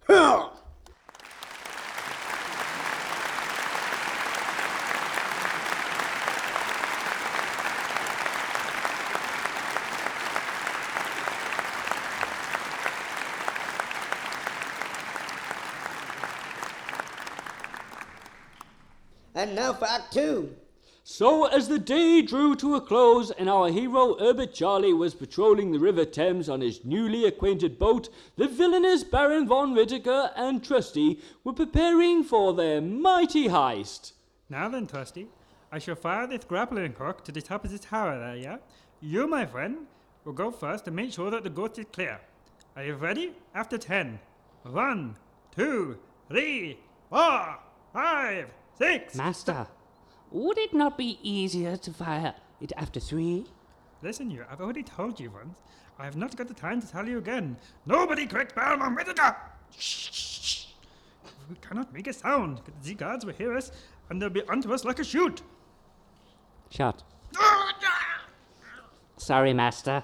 And 19.43 19.57
now 19.57 19.73
for 19.73 19.87
Act 19.87 20.13
Two. 20.13 20.55
So, 21.03 21.47
as 21.47 21.67
the 21.67 21.81
day 21.81 22.23
drew 22.23 22.55
to 22.55 22.77
a 22.77 22.81
close 22.81 23.33
and 23.33 23.51
our 23.51 23.71
hero 23.71 24.17
Herbert 24.17 24.55
Charlie 24.55 24.93
was 24.93 25.17
patrolling 25.17 25.73
the 25.73 25.81
River 25.81 26.05
Thames 26.05 26.49
on 26.49 26.61
his 26.61 26.85
newly 26.85 27.25
acquainted 27.25 27.77
boat, 27.77 28.09
the 28.37 28.47
villainous 28.47 29.03
Baron 29.03 29.49
von 29.49 29.75
Whittaker 29.75 30.31
and 30.37 30.63
Trusty 30.63 31.19
were 31.43 31.55
preparing 31.55 32.23
for 32.23 32.55
their 32.55 32.81
mighty 32.81 33.49
heist. 33.49 34.13
Now 34.49 34.69
then, 34.69 34.87
Trusty, 34.87 35.27
I 35.73 35.81
shall 35.81 35.97
fire 35.97 36.29
this 36.29 36.45
grappling 36.45 36.93
hook 36.93 37.25
to 37.25 37.33
the 37.33 37.43
top 37.43 37.65
of 37.65 37.73
the 37.73 37.81
tower 37.81 38.21
there, 38.21 38.37
yeah? 38.37 38.59
You, 39.01 39.27
my 39.27 39.45
friend, 39.45 39.89
will 40.25 40.35
go 40.35 40.53
first 40.53 40.87
and 40.87 40.95
make 40.95 41.13
sure 41.13 41.33
that 41.33 41.43
the 41.43 41.51
ghost 41.51 41.81
is 41.81 41.87
clear. 41.93 42.21
Are 42.77 42.85
you 42.85 42.95
ready? 42.95 43.33
After 43.57 43.77
ten. 43.77 44.21
One, 44.63 45.17
two, 45.53 45.99
three, 46.29 46.79
four, 47.11 47.59
five, 47.93 48.47
six. 48.79 49.15
Master, 49.15 49.67
would 50.31 50.59
it 50.59 50.73
not 50.75 50.97
be 50.97 51.19
easier 51.23 51.77
to 51.77 51.93
fire 51.93 52.35
it 52.61 52.73
after 52.77 53.01
three? 53.01 53.47
Listen, 54.03 54.31
you, 54.31 54.45
I've 54.51 54.61
already 54.61 54.83
told 54.83 55.21
you 55.21 55.31
once. 55.31 55.59
I 55.99 56.05
have 56.05 56.17
not 56.17 56.37
got 56.37 56.49
the 56.49 56.55
time 56.55 56.81
to 56.81 56.89
tell 56.89 57.07
you 57.07 57.19
again. 57.19 57.57
Nobody 57.87 58.27
correct 58.27 58.55
Baron 58.55 58.95
Whittaker! 58.95 59.37
Shh, 59.77 60.11
shh, 60.13 60.41
shh. 60.43 60.67
We 61.49 61.57
cannot 61.57 61.93
make 61.93 62.07
a 62.07 62.13
sound. 62.13 62.61
The 62.83 62.95
guards 62.95 63.25
will 63.25 63.35
hear 63.35 63.57
us, 63.57 63.71
and 64.09 64.21
they'll 64.21 64.31
be 64.31 64.43
onto 64.49 64.73
us 64.73 64.85
like 64.85 64.99
a 64.99 65.05
shoot. 65.05 65.43
Shot. 66.71 67.03
Sorry, 69.19 69.53
Master. 69.53 70.03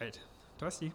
Right, 0.00 0.18
Trusty, 0.58 0.92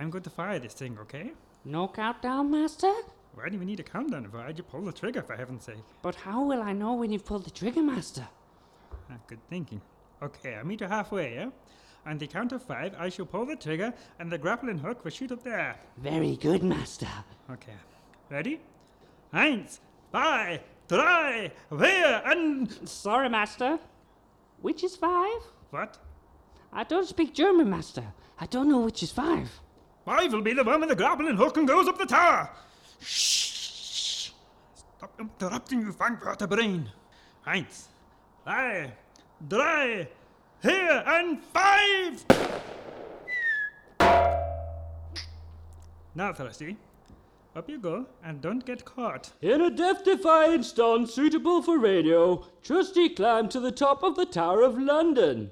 I'm 0.00 0.10
going 0.10 0.24
to 0.24 0.30
fire 0.30 0.58
this 0.58 0.74
thing, 0.74 0.98
okay? 1.02 1.32
No 1.64 1.86
countdown, 1.86 2.50
Master? 2.50 2.92
Why 3.34 3.48
do 3.48 3.58
we 3.58 3.64
need 3.64 3.80
a 3.80 3.82
countdown 3.82 4.24
if 4.24 4.34
I 4.34 4.46
had 4.46 4.58
you 4.58 4.64
pull 4.64 4.82
the 4.82 4.92
trigger, 4.92 5.22
for 5.22 5.34
heaven's 5.34 5.64
sake? 5.64 5.82
But 6.02 6.14
how 6.14 6.44
will 6.44 6.62
I 6.62 6.72
know 6.72 6.94
when 6.94 7.10
you've 7.10 7.24
pulled 7.24 7.44
the 7.44 7.50
trigger, 7.50 7.82
Master? 7.82 8.26
Ah, 9.10 9.16
good 9.26 9.40
thinking. 9.50 9.80
Okay, 10.22 10.54
I'll 10.54 10.64
meet 10.64 10.80
you 10.80 10.86
halfway, 10.86 11.34
yeah? 11.34 11.50
On 12.06 12.16
the 12.16 12.26
count 12.26 12.52
of 12.52 12.62
five, 12.62 12.94
I 12.98 13.08
shall 13.08 13.26
pull 13.26 13.46
the 13.46 13.56
trigger, 13.56 13.92
and 14.18 14.30
the 14.30 14.38
grappling 14.38 14.78
hook 14.78 15.02
will 15.04 15.10
shoot 15.10 15.32
up 15.32 15.42
there. 15.42 15.76
Very 15.98 16.36
good, 16.36 16.62
Master. 16.62 17.08
Okay, 17.50 17.72
ready? 18.30 18.60
Eins, 19.32 19.80
zwei, 20.10 20.60
drei, 20.86 21.50
vier, 21.72 22.22
and... 22.26 22.88
Sorry, 22.88 23.28
Master. 23.28 23.78
Which 24.62 24.84
is 24.84 24.94
five? 24.94 25.40
What? 25.70 25.98
I 26.72 26.84
don't 26.84 27.08
speak 27.08 27.34
German, 27.34 27.68
Master. 27.68 28.04
I 28.38 28.46
don't 28.46 28.68
know 28.68 28.80
which 28.80 29.02
is 29.02 29.10
five. 29.10 29.50
Five 30.04 30.32
will 30.32 30.42
be 30.42 30.52
the 30.52 30.62
one 30.62 30.80
with 30.80 30.90
the 30.90 30.96
grappling 30.96 31.36
hook 31.36 31.56
and 31.56 31.66
goes 31.66 31.88
up 31.88 31.98
the 31.98 32.06
tower. 32.06 32.50
Shh! 33.04 34.30
Stop 34.74 35.20
interrupting, 35.20 35.80
you 35.80 35.92
Frankfurter 35.92 36.46
brain. 36.46 36.90
Eins, 37.46 37.88
zwei, 38.42 38.92
drei, 39.46 40.08
here, 40.62 41.02
and 41.06 41.38
five! 41.52 42.24
Now, 46.14 46.32
Thirsty, 46.32 46.76
up 47.54 47.68
you 47.68 47.78
go, 47.78 48.06
and 48.24 48.40
don't 48.40 48.64
get 48.64 48.84
caught. 48.84 49.32
In 49.42 49.60
a 49.60 49.70
death-defying 49.70 50.62
stunt 50.62 51.10
suitable 51.10 51.60
for 51.60 51.78
radio, 51.78 52.46
Trusty 52.62 53.10
climbed 53.10 53.50
to 53.50 53.60
the 53.60 53.72
top 53.72 54.02
of 54.02 54.16
the 54.16 54.24
Tower 54.24 54.62
of 54.62 54.78
London. 54.78 55.50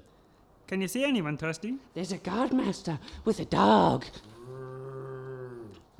Can 0.67 0.81
you 0.81 0.87
see 0.87 1.03
anyone, 1.03 1.37
Thirsty? 1.37 1.75
There's 1.93 2.11
a 2.11 2.17
guard 2.17 2.53
master 2.53 2.97
with 3.25 3.39
a 3.39 3.45
dog. 3.45 4.05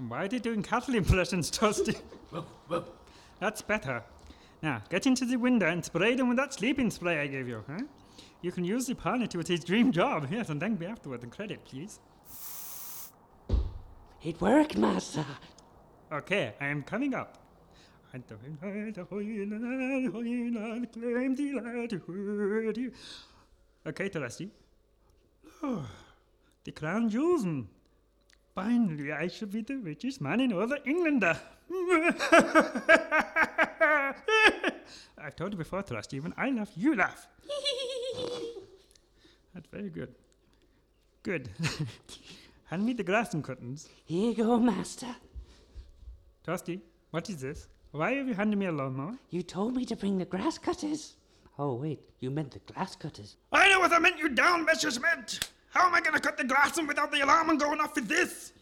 Why 0.07 0.23
are 0.23 0.29
you 0.31 0.39
doing 0.39 0.63
cattle 0.63 0.95
impressions, 1.01 1.49
Thirsty? 1.49 1.95
That's 3.39 3.61
better. 3.61 4.03
Now, 4.61 4.81
get 4.89 5.05
into 5.05 5.25
the 5.25 5.35
window 5.35 5.67
and 5.67 5.83
spray 5.83 6.15
them 6.15 6.29
with 6.29 6.37
that 6.37 6.53
sleeping 6.53 6.89
spray 6.89 7.19
I 7.19 7.27
gave 7.27 7.47
you, 7.47 7.63
huh? 7.67 7.83
You 8.41 8.51
can 8.51 8.63
use 8.63 8.87
the 8.87 8.95
partner 8.95 9.27
to 9.27 9.39
his 9.39 9.63
dream 9.63 9.91
job, 9.91 10.27
yes, 10.31 10.49
and 10.49 10.59
thank 10.59 10.79
me 10.79 10.85
afterward 10.85 11.23
and 11.23 11.31
credit, 11.31 11.63
please. 11.65 11.99
It 14.21 14.39
worked, 14.39 14.77
Master. 14.77 15.25
Okay, 16.11 16.53
I 16.61 16.67
am 16.67 16.83
coming 16.83 17.13
up. 17.13 17.37
Okay, 23.85 24.09
Teresti. 24.09 24.51
Oh, 25.61 25.85
die 26.65 26.71
kleinen 26.71 27.09
Jusen. 27.09 27.67
Finally, 28.55 29.11
I 29.11 29.27
shall 29.27 29.47
be 29.47 29.61
the 29.61 29.77
richest 29.77 30.21
man 30.21 30.39
in 30.39 30.53
all 30.53 30.67
the 30.67 30.81
Englander. 30.87 31.37
I've 35.17 35.35
told 35.35 35.53
you 35.53 35.57
before, 35.57 35.81
Thrust, 35.81 36.09
Stephen, 36.09 36.33
I 36.37 36.51
laugh, 36.51 36.71
you 36.75 36.95
laugh. 36.95 37.27
That's 39.53 39.67
very 39.71 39.89
good. 39.89 40.13
Good. 41.23 41.49
Hand 42.65 42.85
me 42.85 42.93
the 42.93 43.03
glass 43.03 43.33
and 43.33 43.43
curtains. 43.43 43.89
Here 44.05 44.31
you 44.31 44.35
go, 44.35 44.59
master. 44.59 45.15
Trusty, 46.43 46.81
what 47.11 47.29
is 47.29 47.41
this? 47.41 47.67
Why 47.91 48.13
have 48.13 48.27
you 48.27 48.33
handed 48.33 48.57
me 48.57 48.65
a 48.65 48.71
lawnmower? 48.71 49.17
You 49.29 49.43
told 49.43 49.75
me 49.75 49.85
to 49.85 49.95
bring 49.95 50.17
the 50.17 50.25
grass 50.25 50.57
cutters. 50.57 51.15
Oh, 51.57 51.75
wait, 51.75 52.01
you 52.19 52.31
meant 52.31 52.51
the 52.51 52.73
glass 52.73 52.95
cutters. 52.95 53.37
I 53.51 53.69
know 53.69 53.79
what 53.79 53.93
I 53.93 53.99
meant 53.99 54.17
you 54.17 54.29
down, 54.29 54.65
Messerschmitt! 54.65 55.51
How 55.73 55.87
am 55.87 55.95
I 55.95 56.01
going 56.01 56.13
to 56.13 56.19
cut 56.19 56.37
the 56.37 56.43
glass 56.43 56.77
in 56.77 56.85
without 56.85 57.11
the 57.11 57.21
alarm 57.21 57.57
going 57.57 57.81
off 57.81 57.95
with 57.95 58.07
this? 58.07 58.53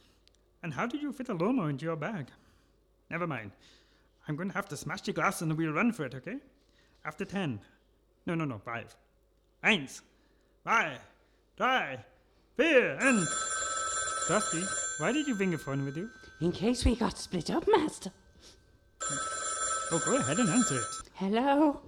And 0.63 0.73
how 0.73 0.85
did 0.85 1.01
you 1.01 1.11
fit 1.11 1.27
a 1.27 1.33
lawnmower 1.33 1.69
into 1.69 1.83
your 1.85 1.97
bag? 1.97 2.27
Never 3.09 3.27
mind. 3.27 3.51
I'm 4.27 4.37
going 4.37 4.47
to 4.47 4.55
have 4.55 4.69
to 4.69 4.77
smash 4.77 5.01
the 5.01 5.11
glass 5.11 5.41
and 5.41 5.57
we'll 5.57 5.73
run 5.73 5.91
for 5.91 6.05
it, 6.05 6.15
okay? 6.15 6.37
After 7.03 7.25
ten. 7.25 7.59
No, 8.25 8.35
no, 8.35 8.45
no, 8.45 8.59
five. 8.59 8.95
Eins. 9.63 10.01
Zwei. 10.63 10.97
Drei. 11.57 11.99
Vier. 12.57 12.97
And. 13.01 13.27
Dusty, 14.27 14.63
why 14.99 15.11
did 15.11 15.27
you 15.27 15.35
bring 15.35 15.49
your 15.49 15.59
phone 15.59 15.83
with 15.83 15.97
you? 15.97 16.09
In 16.39 16.51
case 16.53 16.85
we 16.85 16.95
got 16.95 17.17
split 17.17 17.49
up, 17.49 17.67
master. 17.67 18.11
Oh, 19.91 20.01
go 20.05 20.15
ahead 20.15 20.39
and 20.39 20.49
answer 20.49 20.77
it. 20.77 21.09
Hello? 21.15 21.81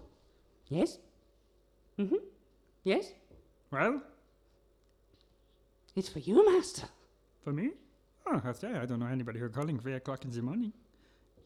Yes? 0.67 0.97
Mm 1.97 2.09
hmm. 2.09 2.15
Yes? 2.83 3.13
Well, 3.71 4.01
It's 5.95 6.09
for 6.09 6.19
you, 6.19 6.51
master. 6.51 6.87
for 7.43 7.53
me? 7.53 7.69
Oh, 8.25 8.41
that's 8.43 8.59
that. 8.59 8.75
I 8.75 8.85
don't 8.85 8.99
know 8.99 9.05
anybody 9.05 9.39
who 9.39 9.47
calling 9.49 9.77
three 9.79 9.93
o'clock 9.93 10.25
in 10.25 10.31
the 10.31 10.41
morning. 10.41 10.73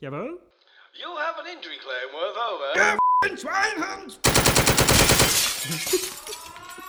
Jawohl? 0.02 0.38
You 0.94 1.18
have 1.18 1.38
an 1.40 1.48
injury 1.48 1.78
claim 1.84 2.14
worth 2.14 2.38
over. 2.38 2.72
You 2.76 2.82
f***ing 2.82 3.36
Schweinhund! 3.36 4.18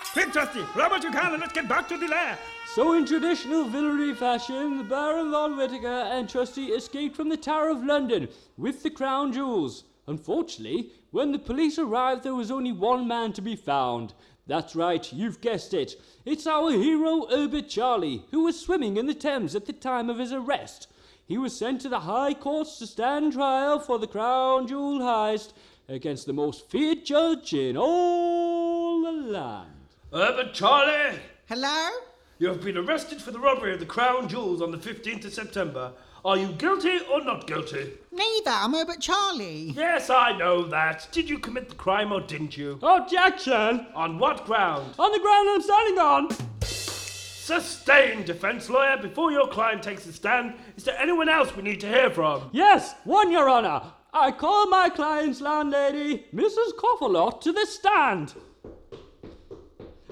Quick, 0.12 0.32
Trusty, 0.32 0.62
grab 0.72 0.90
what 0.92 1.02
you 1.02 1.10
can 1.10 1.32
and 1.32 1.40
let's 1.40 1.52
get 1.52 1.68
back 1.68 1.88
to 1.88 1.96
the 1.96 2.06
lair. 2.06 2.38
So, 2.74 2.92
in 2.92 3.04
traditional 3.04 3.64
villainy 3.64 4.14
fashion, 4.14 4.78
the 4.78 4.84
Baron 4.84 5.30
von 5.32 5.56
Whittaker 5.56 5.86
and 5.86 6.28
Trusty 6.28 6.66
escaped 6.66 7.16
from 7.16 7.28
the 7.28 7.36
Tower 7.36 7.70
of 7.70 7.82
London 7.84 8.28
with 8.56 8.84
the 8.84 8.90
crown 8.90 9.32
jewels. 9.32 9.84
Unfortunately, 10.06 10.92
when 11.10 11.32
the 11.32 11.38
police 11.38 11.78
arrived, 11.78 12.22
there 12.22 12.34
was 12.34 12.50
only 12.50 12.72
one 12.72 13.08
man 13.08 13.32
to 13.34 13.42
be 13.42 13.56
found. 13.56 14.14
That's 14.48 14.74
right, 14.74 15.12
you've 15.12 15.42
guessed 15.42 15.74
it. 15.74 16.00
It's 16.24 16.46
our 16.46 16.70
hero, 16.72 17.26
Herbert 17.28 17.68
Charlie, 17.68 18.24
who 18.30 18.44
was 18.44 18.58
swimming 18.58 18.96
in 18.96 19.06
the 19.06 19.14
Thames 19.14 19.54
at 19.54 19.66
the 19.66 19.74
time 19.74 20.08
of 20.08 20.18
his 20.18 20.32
arrest. 20.32 20.88
He 21.26 21.36
was 21.36 21.54
sent 21.54 21.82
to 21.82 21.90
the 21.90 22.00
High 22.00 22.32
Courts 22.32 22.78
to 22.78 22.86
stand 22.86 23.34
trial 23.34 23.78
for 23.78 23.98
the 23.98 24.06
crown 24.06 24.66
jewel 24.66 25.00
heist 25.00 25.52
against 25.86 26.24
the 26.24 26.32
most 26.32 26.70
feared 26.70 27.04
judge 27.04 27.52
in 27.52 27.76
all 27.76 29.02
the 29.02 29.12
land. 29.12 29.68
Herbert 30.10 30.54
Charlie, 30.54 31.18
Hello? 31.46 31.90
You 32.38 32.48
have 32.48 32.62
been 32.62 32.76
arrested 32.76 33.20
for 33.20 33.30
the 33.32 33.38
robbery 33.38 33.72
of 33.74 33.80
the 33.80 33.86
crown 33.86 34.28
jewels 34.28 34.62
on 34.62 34.70
the 34.70 34.78
15th 34.78 35.24
of 35.24 35.32
September. 35.34 35.92
Are 36.24 36.36
you 36.36 36.48
guilty 36.52 36.98
or 37.12 37.22
not 37.22 37.46
guilty? 37.46 37.92
Neither. 38.12 38.50
I'm 38.50 38.74
Herbert 38.74 39.00
Charlie. 39.00 39.72
Yes, 39.76 40.10
I 40.10 40.36
know 40.36 40.62
that. 40.68 41.08
Did 41.12 41.28
you 41.28 41.38
commit 41.38 41.68
the 41.68 41.74
crime 41.74 42.12
or 42.12 42.20
didn't 42.20 42.56
you? 42.56 42.78
Oh, 42.82 43.02
Objection! 43.02 43.86
On 43.94 44.18
what 44.18 44.44
ground? 44.44 44.94
On 44.98 45.12
the 45.12 45.18
ground 45.18 45.48
I'm 45.50 45.62
standing 45.62 45.98
on! 45.98 46.28
Sustained, 46.62 48.26
defense 48.26 48.68
lawyer. 48.68 48.98
Before 48.98 49.32
your 49.32 49.48
client 49.48 49.82
takes 49.82 50.06
a 50.06 50.12
stand, 50.12 50.54
is 50.76 50.84
there 50.84 50.98
anyone 50.98 51.28
else 51.28 51.56
we 51.56 51.62
need 51.62 51.80
to 51.80 51.88
hear 51.88 52.10
from? 52.10 52.50
Yes, 52.52 52.94
one, 53.04 53.32
Your 53.32 53.48
Honour. 53.48 53.82
I 54.12 54.32
call 54.32 54.68
my 54.68 54.88
client's 54.90 55.40
landlady, 55.40 56.26
Mrs. 56.34 56.74
Cofferlot, 56.78 57.40
to 57.42 57.52
the 57.52 57.66
stand. 57.66 58.34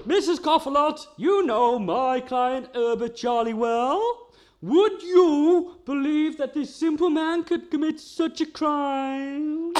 Mrs. 0.07 0.39
Cofferlot, 0.39 1.05
you 1.17 1.45
know 1.45 1.77
my 1.77 2.21
client 2.21 2.69
Herbert 2.73 3.17
Charlie 3.17 3.53
well. 3.53 4.29
Would 4.61 5.03
you 5.03 5.81
believe 5.83 6.37
that 6.37 6.53
this 6.53 6.73
simple 6.73 7.09
man 7.09 7.43
could 7.43 7.69
commit 7.69 7.99
such 7.99 8.39
a 8.39 8.45
crime? 8.45 9.73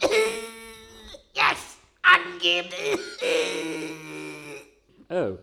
yes, 1.34 1.76
I'm 2.02 2.38
game. 2.38 2.64
Oh. 5.10 5.38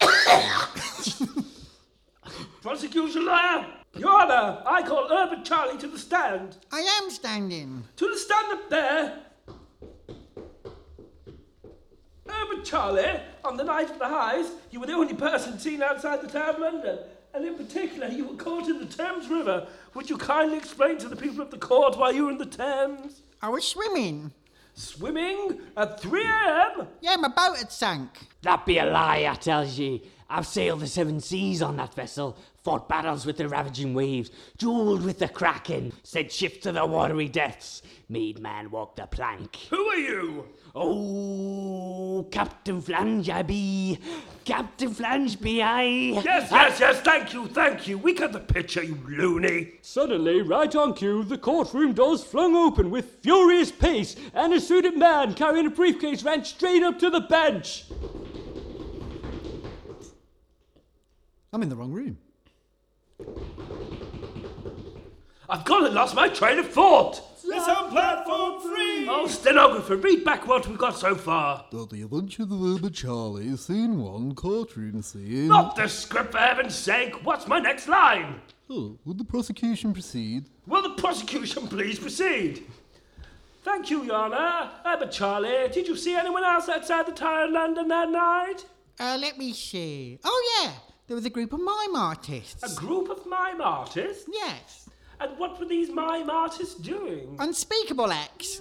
Prosecution 2.62 3.26
lawyer. 3.26 3.66
Your 3.98 4.10
Honor, 4.10 4.62
I 4.66 4.82
call 4.82 5.08
Herbert 5.08 5.44
Charlie 5.44 5.78
to 5.78 5.88
the 5.88 5.98
stand. 5.98 6.58
I 6.70 6.80
am 7.02 7.10
standing. 7.10 7.84
To 7.96 8.08
the 8.08 8.18
stand 8.18 8.52
up 8.52 8.68
there. 8.68 9.18
Herbert 12.28 12.64
Charlie, 12.64 13.20
on 13.44 13.56
the 13.56 13.64
night 13.64 13.90
of 13.90 13.98
the 13.98 14.04
heist, 14.04 14.50
you 14.70 14.80
were 14.80 14.86
the 14.86 14.92
only 14.92 15.14
person 15.14 15.58
seen 15.58 15.82
outside 15.82 16.20
the 16.20 16.28
Tower 16.28 16.50
of 16.50 16.58
London. 16.58 16.98
And 17.32 17.44
in 17.44 17.54
particular, 17.54 18.08
you 18.08 18.28
were 18.28 18.36
caught 18.36 18.68
in 18.68 18.78
the 18.78 18.86
Thames 18.86 19.28
River. 19.28 19.66
Would 19.94 20.10
you 20.10 20.18
kindly 20.18 20.58
explain 20.58 20.98
to 20.98 21.08
the 21.08 21.16
people 21.16 21.40
of 21.40 21.50
the 21.50 21.58
court 21.58 21.96
why 21.96 22.10
you 22.10 22.26
were 22.26 22.30
in 22.30 22.38
the 22.38 22.46
Thames? 22.46 23.22
I 23.40 23.48
was 23.48 23.66
swimming. 23.66 24.32
Swimming 24.74 25.60
at 25.76 26.00
3 26.00 26.22
a.m.? 26.22 26.86
Yeah, 27.00 27.16
my 27.16 27.28
boat 27.28 27.56
had 27.56 27.72
sunk. 27.72 28.10
That 28.42 28.66
be 28.66 28.76
a 28.78 28.84
lie, 28.84 29.26
I 29.30 29.34
tells 29.34 29.78
ye. 29.78 30.02
I've 30.28 30.46
sailed 30.46 30.80
the 30.80 30.88
seven 30.88 31.20
seas 31.20 31.62
on 31.62 31.76
that 31.76 31.94
vessel, 31.94 32.36
fought 32.64 32.88
battles 32.88 33.24
with 33.24 33.36
the 33.36 33.48
ravaging 33.48 33.94
waves, 33.94 34.30
duelled 34.58 35.04
with 35.04 35.20
the 35.20 35.28
kraken, 35.28 35.92
sent 36.02 36.32
ships 36.32 36.58
to 36.58 36.72
the 36.72 36.84
watery 36.84 37.28
depths, 37.28 37.82
made 38.08 38.40
man 38.40 38.70
walk 38.72 38.96
the 38.96 39.06
plank. 39.06 39.56
Who 39.70 39.86
are 39.86 39.96
you? 39.96 40.46
Oh, 40.74 42.26
Captain 42.32 42.80
Flange 42.80 43.30
I 43.30 43.42
be, 43.42 43.98
Captain 44.44 44.92
Flange 44.92 45.40
be 45.40 45.62
I. 45.62 45.84
Yes, 45.84 46.50
yes, 46.50 46.80
yes, 46.80 47.00
thank 47.02 47.32
you, 47.32 47.46
thank 47.46 47.86
you. 47.86 47.96
We 47.96 48.12
got 48.12 48.32
the 48.32 48.40
picture, 48.40 48.82
you 48.82 48.98
loony. 49.08 49.74
Suddenly, 49.80 50.42
right 50.42 50.74
on 50.74 50.94
cue, 50.94 51.22
the 51.22 51.38
courtroom 51.38 51.92
doors 51.92 52.24
flung 52.24 52.56
open 52.56 52.90
with 52.90 53.18
furious 53.22 53.70
pace, 53.70 54.16
and 54.34 54.52
a 54.52 54.60
suited 54.60 54.98
man 54.98 55.34
carrying 55.34 55.66
a 55.66 55.70
briefcase 55.70 56.24
ran 56.24 56.44
straight 56.44 56.82
up 56.82 56.98
to 56.98 57.10
the 57.10 57.20
bench. 57.20 57.84
I'm 61.56 61.62
in 61.62 61.70
the 61.70 61.76
wrong 61.76 61.90
room. 61.90 62.18
I've 65.48 65.64
gone 65.64 65.86
and 65.86 65.94
lost 65.94 66.14
my 66.14 66.28
train 66.28 66.58
of 66.58 66.70
thought. 66.70 67.22
It's 67.44 67.66
on 67.66 67.90
platform 67.90 68.60
three. 68.60 69.08
Oh, 69.08 69.26
stenographer, 69.26 69.96
read 69.96 70.22
back 70.22 70.46
what 70.46 70.68
we've 70.68 70.76
got 70.76 70.98
so 70.98 71.14
far. 71.14 71.64
That 71.70 71.88
the 71.88 72.02
adventures 72.02 72.40
of 72.40 72.50
the 72.50 72.74
Herbert 72.74 72.92
Charlie, 72.92 73.56
scene 73.56 74.02
one, 74.02 74.34
courtroom 74.34 75.00
scene. 75.00 75.48
Not 75.48 75.76
the 75.76 75.88
script, 75.88 76.32
for 76.32 76.38
heaven's 76.38 76.74
sake. 76.74 77.24
What's 77.24 77.48
my 77.48 77.58
next 77.58 77.88
line? 77.88 78.42
Oh, 78.68 78.98
would 79.06 79.16
the 79.16 79.24
prosecution 79.24 79.94
proceed? 79.94 80.50
Will 80.66 80.82
the 80.82 81.00
prosecution 81.00 81.68
please 81.68 81.98
proceed? 81.98 82.66
Thank 83.62 83.88
you, 83.90 84.02
Your 84.02 84.16
Honour. 84.16 84.72
Herbert 84.84 85.10
Charlie, 85.10 85.70
did 85.72 85.88
you 85.88 85.96
see 85.96 86.14
anyone 86.14 86.44
else 86.44 86.68
outside 86.68 87.06
the 87.06 87.12
Tower 87.12 87.44
of 87.44 87.52
London 87.52 87.88
that 87.88 88.10
night? 88.10 88.66
Uh, 89.00 89.16
let 89.18 89.38
me 89.38 89.54
see. 89.54 90.18
Oh, 90.22 90.60
yeah. 90.62 90.72
There 91.06 91.14
was 91.14 91.24
a 91.24 91.30
group 91.30 91.52
of 91.52 91.60
mime 91.60 91.94
artists. 91.94 92.62
A 92.64 92.74
group 92.74 93.10
of 93.10 93.24
mime 93.26 93.60
artists? 93.60 94.28
Yes. 94.32 94.88
And 95.20 95.38
what 95.38 95.58
were 95.60 95.66
these 95.66 95.88
mime 95.88 96.28
artists 96.28 96.74
doing? 96.74 97.36
Unspeakable 97.38 98.10
acts. 98.10 98.60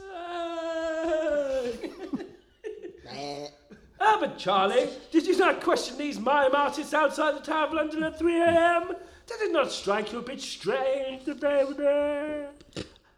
X. 3.07 3.51
Herbert 3.99 4.31
ah, 4.35 4.37
Charlie, 4.37 4.89
did 5.11 5.25
you 5.25 5.35
not 5.37 5.59
question 5.61 5.97
these 5.97 6.19
mime 6.19 6.53
artists 6.53 6.93
outside 6.93 7.35
the 7.35 7.39
Tower 7.39 7.67
of 7.67 7.73
London 7.73 8.03
at 8.03 8.19
3 8.19 8.41
a.m.? 8.41 8.87
Did 9.25 9.41
it 9.41 9.51
not 9.51 9.71
strike 9.71 10.11
you 10.11 10.19
a 10.19 10.21
bit 10.21 10.39
strange 10.39 11.25
that 11.25 11.41
they 11.41 11.63
were 11.65 11.73
there? 11.73 12.51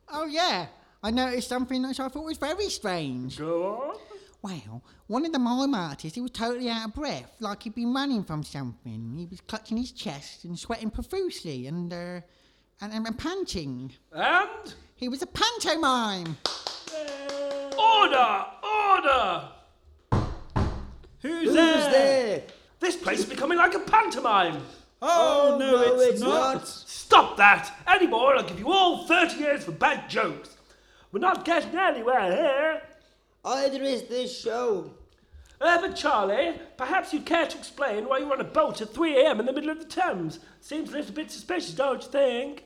Oh, 0.10 0.26
yeah. 0.26 0.68
I 1.04 1.12
noticed 1.12 1.50
something 1.50 1.86
which 1.86 2.00
I 2.00 2.08
thought 2.08 2.24
was 2.24 2.38
very 2.38 2.70
strange. 2.70 3.38
Go 3.38 3.66
on. 3.76 3.98
Well, 4.48 4.82
one 5.08 5.26
of 5.26 5.34
the 5.34 5.40
mime 5.40 5.76
artists, 5.76 6.16
he 6.16 6.22
was 6.22 6.32
totally 6.32 6.70
out 6.70 6.88
of 6.88 6.94
breath, 6.96 7.36
like 7.42 7.64
he'd 7.64 7.76
been 7.76 7.94
running 7.94 8.24
from 8.24 8.44
something. 8.44 9.16
He 9.18 9.26
was 9.26 9.42
clutching 9.42 9.76
his 9.76 9.92
chest 9.92 10.46
and 10.46 10.58
sweating 10.58 10.90
profusely 10.90 11.68
and, 11.68 11.92
uh, 11.92 12.22
and, 12.80 12.94
and, 12.94 13.06
and 13.06 13.20
panting. 13.20 13.92
And? 14.14 14.74
He 14.96 15.10
was 15.10 15.22
a 15.22 15.28
pantomime. 15.28 16.38
Order! 17.78 18.46
Order! 18.64 19.50
Who's, 21.22 21.44
Who's 21.44 21.54
there? 21.54 21.92
there? 21.92 22.44
This 22.80 22.96
place 22.96 23.20
is 23.20 23.26
becoming 23.26 23.58
like 23.58 23.74
a 23.74 23.80
pantomime. 23.80 24.62
Oh, 25.02 25.58
no, 25.60 25.72
no, 25.72 25.82
it's, 25.82 26.14
it's 26.14 26.22
not. 26.22 26.54
not. 26.54 26.68
Stop 26.68 27.36
that! 27.36 27.70
Any 27.86 28.08
more, 28.08 28.38
I'll 28.38 28.44
give 28.44 28.60
you 28.60 28.72
all 28.72 29.06
30 29.08 29.36
years 29.40 29.66
for 29.66 29.74
bad 29.74 30.10
jokes. 30.10 30.56
We're 31.12 31.20
not 31.20 31.44
getting 31.44 31.78
anywhere 31.78 32.32
here. 32.32 32.82
Either 33.46 33.82
is 33.84 34.04
this 34.04 34.38
show. 34.40 34.92
Herbert 35.60 35.96
Charlie, 35.96 36.60
perhaps 36.78 37.14
you'd 37.14 37.26
care 37.26 37.48
to 37.48 37.58
explain 37.58 38.08
why 38.08 38.20
you 38.20 38.28
were 38.28 38.34
on 38.36 38.42
a 38.42 38.44
boat 38.44 38.82
at 38.82 38.94
3 38.94 39.26
a.m. 39.26 39.40
in 39.40 39.46
the 39.46 39.54
middle 39.54 39.72
of 39.72 39.80
the 39.80 39.86
Thames. 39.86 40.40
Seems 40.62 40.90
a 40.90 40.98
little 40.98 41.14
bit 41.14 41.32
suspicious, 41.32 41.74
don't 41.74 42.04
you 42.04 42.10
think? 42.10 42.64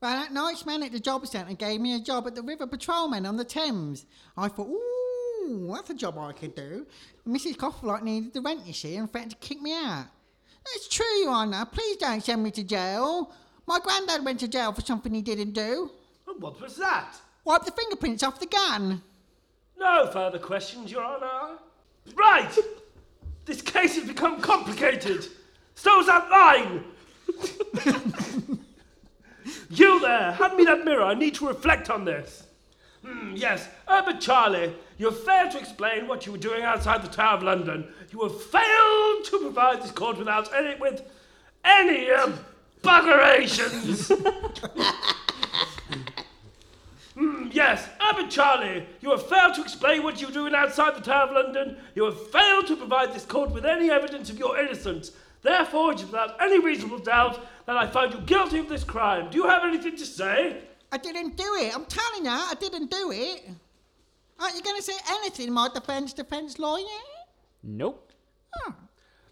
Well, 0.00 0.12
that 0.12 0.32
nice 0.32 0.64
man 0.64 0.82
at 0.82 0.92
the 0.92 1.00
job 1.00 1.26
centre 1.26 1.54
gave 1.54 1.80
me 1.80 1.94
a 1.94 2.00
job 2.00 2.26
at 2.26 2.34
the 2.34 2.42
River 2.42 2.66
Patrolman 2.66 3.26
on 3.26 3.36
the 3.36 3.44
Thames. 3.44 4.06
I 4.36 4.48
thought, 4.48 4.68
ooh, 4.68 5.70
that's 5.74 5.90
a 5.90 5.94
job 5.94 6.18
I 6.18 6.32
could 6.32 6.54
do. 6.54 6.86
Mrs. 7.26 7.56
Coughlite 7.56 8.02
needed 8.02 8.32
the 8.32 8.40
rent, 8.40 8.66
you 8.66 8.72
see, 8.72 8.96
and 8.96 9.10
threatened 9.10 9.32
to 9.32 9.38
kick 9.38 9.60
me 9.60 9.72
out. 9.72 10.06
It's 10.74 10.88
true, 10.88 11.06
Your 11.22 11.32
Honour. 11.32 11.66
Please 11.66 11.96
don't 11.96 12.22
send 12.22 12.42
me 12.42 12.50
to 12.52 12.62
jail. 12.62 13.32
My 13.66 13.80
granddad 13.80 14.24
went 14.24 14.40
to 14.40 14.48
jail 14.48 14.72
for 14.72 14.80
something 14.80 15.12
he 15.12 15.22
didn't 15.22 15.52
do. 15.52 15.90
And 16.26 16.40
What 16.42 16.60
was 16.60 16.76
that? 16.76 17.16
Wipe 17.44 17.64
the 17.64 17.72
fingerprints 17.72 18.22
off 18.22 18.40
the 18.40 18.46
gun. 18.46 19.02
No 19.78 20.06
further 20.06 20.38
questions, 20.38 20.90
Your 20.90 21.04
Honour. 21.04 21.58
Right! 22.14 22.56
this 23.44 23.62
case 23.62 23.94
has 23.96 24.06
become 24.06 24.40
complicated. 24.40 25.26
So's 25.74 26.06
that 26.06 26.28
line! 26.30 26.84
you 29.70 30.00
there, 30.00 30.32
hand 30.32 30.56
me 30.56 30.64
that 30.64 30.84
mirror. 30.84 31.04
I 31.04 31.14
need 31.14 31.34
to 31.36 31.46
reflect 31.46 31.88
on 31.90 32.04
this. 32.04 32.44
Hmm, 33.04 33.34
yes, 33.36 33.68
Herbert 33.86 34.20
Charlie, 34.20 34.74
you 34.98 35.06
have 35.06 35.24
failed 35.24 35.52
to 35.52 35.58
explain 35.58 36.08
what 36.08 36.26
you 36.26 36.32
were 36.32 36.38
doing 36.38 36.64
outside 36.64 37.02
the 37.02 37.08
Tower 37.08 37.36
of 37.36 37.44
London. 37.44 37.86
You 38.10 38.22
have 38.22 38.42
failed 38.42 39.24
to 39.26 39.38
provide 39.42 39.82
this 39.82 39.92
court 39.92 40.18
without 40.18 40.52
any 40.52 40.74
with 40.80 41.02
any 41.64 42.10
um, 42.10 42.34
buggerations. 42.82 44.10
Yes, 47.56 47.88
Abbot 48.00 48.28
Charlie, 48.28 48.84
you 49.00 49.10
have 49.12 49.26
failed 49.30 49.54
to 49.54 49.62
explain 49.62 50.02
what 50.02 50.20
you 50.20 50.26
were 50.26 50.32
doing 50.34 50.54
outside 50.54 50.94
the 50.94 51.00
Tower 51.00 51.28
of 51.28 51.32
London. 51.32 51.78
You 51.94 52.04
have 52.04 52.30
failed 52.30 52.66
to 52.66 52.76
provide 52.76 53.14
this 53.14 53.24
court 53.24 53.50
with 53.50 53.64
any 53.64 53.90
evidence 53.90 54.28
of 54.28 54.38
your 54.38 54.58
innocence. 54.58 55.12
Therefore, 55.40 55.92
it 55.92 56.00
is 56.00 56.04
without 56.04 56.38
any 56.38 56.58
reasonable 56.58 56.98
doubt 56.98 57.40
that 57.64 57.78
I 57.78 57.86
find 57.86 58.12
you 58.12 58.20
guilty 58.20 58.58
of 58.58 58.68
this 58.68 58.84
crime. 58.84 59.30
Do 59.30 59.38
you 59.38 59.48
have 59.48 59.64
anything 59.64 59.96
to 59.96 60.04
say? 60.04 60.64
I 60.92 60.98
didn't 60.98 61.38
do 61.38 61.54
it. 61.54 61.74
I'm 61.74 61.86
telling 61.86 62.26
you, 62.26 62.30
I 62.30 62.52
didn't 62.60 62.90
do 62.90 63.10
it. 63.10 63.48
Aren't 64.38 64.56
you 64.56 64.62
going 64.62 64.76
to 64.76 64.82
say 64.82 64.98
anything, 65.08 65.50
my 65.50 65.70
defence 65.72 66.12
defence 66.12 66.58
lawyer? 66.58 66.84
Nope. 67.62 68.12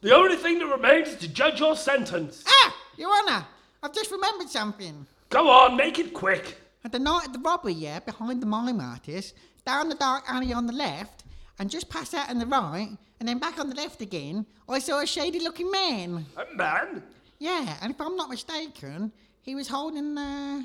The 0.01 0.17
only 0.17 0.37
thing 0.37 0.59
that 0.61 0.67
remains 0.67 1.09
is 1.09 1.17
to 1.17 1.29
judge 1.29 1.61
your 1.61 1.77
sentence. 1.77 2.43
Ah, 2.49 2.75
Your 2.97 3.11
Honour, 3.11 3.45
I've 3.83 3.93
just 3.93 4.11
remembered 4.11 4.49
something. 4.49 5.07
Go 5.29 5.51
on, 5.51 5.77
make 5.77 5.99
it 5.99 6.15
quick. 6.15 6.59
At 6.85 6.93
the 6.93 6.99
night 6.99 7.29
of 7.29 7.33
the 7.33 7.39
robbery, 7.39 7.73
yeah, 7.73 7.99
behind 8.01 8.43
the 8.43 8.47
mime 8.47 8.79
artist, 8.79 9.35
down 9.65 9.89
the 9.89 9.95
dark 9.95 10.25
alley 10.29 10.53
on 10.53 10.67
the 10.67 10.73
left, 10.75 11.25
and 11.59 11.71
just 11.71 11.89
past 11.89 12.13
that 12.13 12.29
on 12.29 12.39
the 12.39 12.45
right, 12.47 12.91
and 13.19 13.27
then 13.27 13.39
back 13.39 13.59
on 13.59 13.71
the 13.71 13.75
left 13.75 14.03
again, 14.03 14.45
I 14.69 14.81
saw 14.81 15.01
a 15.01 15.07
shady 15.07 15.41
looking 15.41 15.71
man. 15.71 16.27
A 16.37 16.55
man? 16.55 17.03
Yeah, 17.39 17.79
and 17.81 17.91
if 17.91 17.99
I'm 18.03 18.17
not 18.17 18.29
mistaken, 18.29 19.13
he 19.41 19.55
was 19.55 19.67
holding 19.67 20.19
uh, 20.19 20.63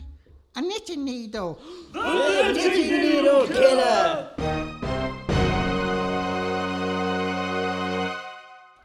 a 0.58 0.62
knitting 0.62 1.06
needle. 1.06 1.58
The 1.94 2.52
Knitting 2.52 3.02
Needle 3.02 3.48
Killer! 3.48 4.32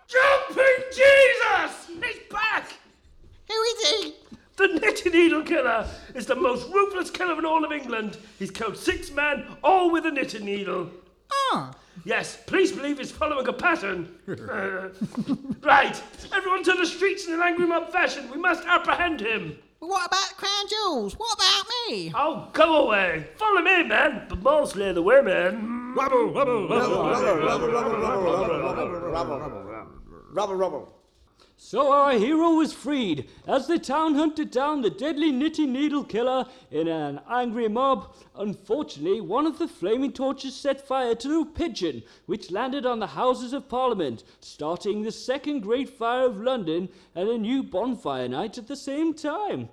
Jumping 0.06 0.84
Jesus! 0.92 1.88
He's 2.00 2.20
back! 2.30 2.68
Who 3.48 3.54
is 3.54 3.90
he? 3.90 4.14
The 4.56 4.68
Knitting 4.68 5.12
Needle 5.12 5.42
Killer 5.42 5.86
is 6.14 6.26
the 6.26 6.36
most 6.36 6.68
ruthless 6.72 7.10
killer 7.10 7.38
in 7.38 7.44
all 7.44 7.64
of 7.64 7.72
England. 7.72 8.18
He's 8.38 8.50
killed 8.52 8.76
six 8.76 9.10
men, 9.10 9.46
all 9.64 9.90
with 9.90 10.06
a 10.06 10.10
knitting 10.10 10.44
needle. 10.44 10.90
Oh, 11.32 11.70
Yes, 12.04 12.36
police 12.46 12.72
believe 12.72 12.98
he's 12.98 13.12
following 13.12 13.46
a 13.46 13.52
pattern. 13.52 14.14
Uh, 14.28 14.88
right, 15.62 16.02
everyone 16.34 16.62
to 16.64 16.72
the 16.72 16.84
streets 16.86 17.26
in 17.28 17.34
an 17.34 17.40
angry 17.40 17.66
mob 17.66 17.90
fashion. 17.92 18.28
We 18.30 18.36
must 18.36 18.64
apprehend 18.66 19.20
him. 19.20 19.56
but 19.80 19.88
what 19.88 20.06
about 20.06 20.36
Crown 20.36 20.68
Jewels? 20.68 21.14
What 21.14 21.34
about 21.34 21.66
me? 21.88 22.12
Oh, 22.14 22.48
go 22.52 22.86
away. 22.86 23.28
Follow 23.36 23.60
me, 23.62 23.84
man. 23.84 24.26
But 24.28 24.42
mostly 24.42 24.92
the 24.92 25.02
women. 25.02 25.94
Rubble, 25.94 26.32
rubble, 26.32 26.68
rubble, 26.68 27.04
Rubble, 30.32 30.54
rubble. 30.56 30.92
So 31.56 31.92
our 31.92 32.12
hero 32.12 32.50
was 32.54 32.72
freed 32.72 33.28
as 33.46 33.68
the 33.68 33.78
town 33.78 34.16
hunted 34.16 34.50
down 34.50 34.82
the 34.82 34.90
deadly 34.90 35.30
knitting 35.30 35.72
needle 35.72 36.02
killer 36.02 36.46
in 36.70 36.88
an 36.88 37.20
angry 37.30 37.68
mob. 37.68 38.14
Unfortunately, 38.34 39.20
one 39.20 39.46
of 39.46 39.58
the 39.58 39.68
flaming 39.68 40.12
torches 40.12 40.56
set 40.56 40.86
fire 40.86 41.14
to 41.14 41.40
a 41.40 41.46
pigeon, 41.46 42.02
which 42.26 42.50
landed 42.50 42.84
on 42.84 42.98
the 42.98 43.06
Houses 43.06 43.52
of 43.52 43.68
Parliament, 43.68 44.24
starting 44.40 45.02
the 45.02 45.12
second 45.12 45.60
Great 45.60 45.88
Fire 45.88 46.26
of 46.26 46.40
London 46.40 46.88
and 47.14 47.28
a 47.28 47.38
new 47.38 47.62
bonfire 47.62 48.28
night 48.28 48.58
at 48.58 48.66
the 48.66 48.76
same 48.76 49.14
time. 49.14 49.68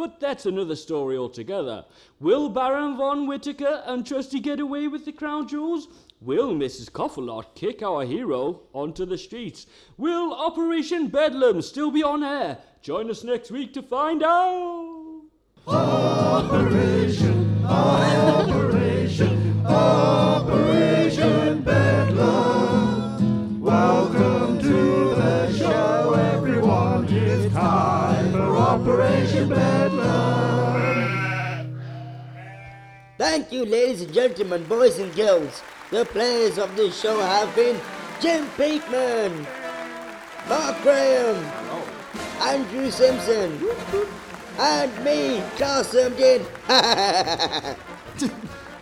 But 0.00 0.18
that's 0.18 0.46
another 0.46 0.76
story 0.76 1.18
altogether. 1.18 1.84
Will 2.20 2.48
Baron 2.48 2.96
von 2.96 3.26
Whittaker 3.26 3.82
and 3.84 4.06
Trusty 4.06 4.40
get 4.40 4.58
away 4.58 4.88
with 4.88 5.04
the 5.04 5.12
crown 5.12 5.46
jewels? 5.46 5.88
Will 6.22 6.54
Mrs. 6.54 6.90
Cofferlot 6.90 7.54
kick 7.54 7.82
our 7.82 8.06
hero 8.06 8.62
onto 8.72 9.04
the 9.04 9.18
streets? 9.18 9.66
Will 9.98 10.32
Operation 10.32 11.08
Bedlam 11.08 11.60
still 11.60 11.90
be 11.90 12.02
on 12.02 12.24
air? 12.24 12.56
Join 12.80 13.10
us 13.10 13.24
next 13.24 13.50
week 13.50 13.74
to 13.74 13.82
find 13.82 14.22
out. 14.22 15.20
Operation, 15.66 17.62
Operation, 17.66 18.49
You, 33.50 33.64
ladies 33.64 34.02
and 34.02 34.14
gentlemen, 34.14 34.62
boys 34.64 35.00
and 35.00 35.12
girls. 35.16 35.60
The 35.90 36.04
players 36.04 36.56
of 36.56 36.76
this 36.76 37.00
show 37.00 37.18
have 37.18 37.52
been 37.56 37.80
Jim 38.20 38.46
Peakman, 38.56 39.44
Mark 40.48 40.80
Graham, 40.82 41.34
Andrew 42.40 42.88
Simpson, 42.92 43.58
and 44.56 45.04
me, 45.04 45.42
Charles 45.58 45.88
Sumden. 45.88 46.46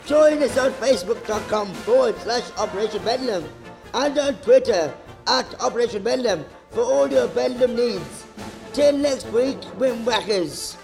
Join 0.07 0.42
us 0.42 0.59
on 0.59 0.72
Facebook.com 0.72 1.72
forward 1.72 2.18
slash 2.18 2.50
Operation 2.59 3.02
Bedlam 3.04 3.48
and 3.94 4.18
on 4.18 4.35
Twitter 4.42 4.94
at 5.28 5.61
Operation 5.62 6.02
Bedlam 6.02 6.44
for 6.72 6.83
all 6.83 7.11
your 7.11 7.28
Bedlam 7.28 7.74
needs. 7.74 8.26
Till 8.74 8.98
next 8.98 9.28
week, 9.28 9.61
Windwhackers. 9.78 10.77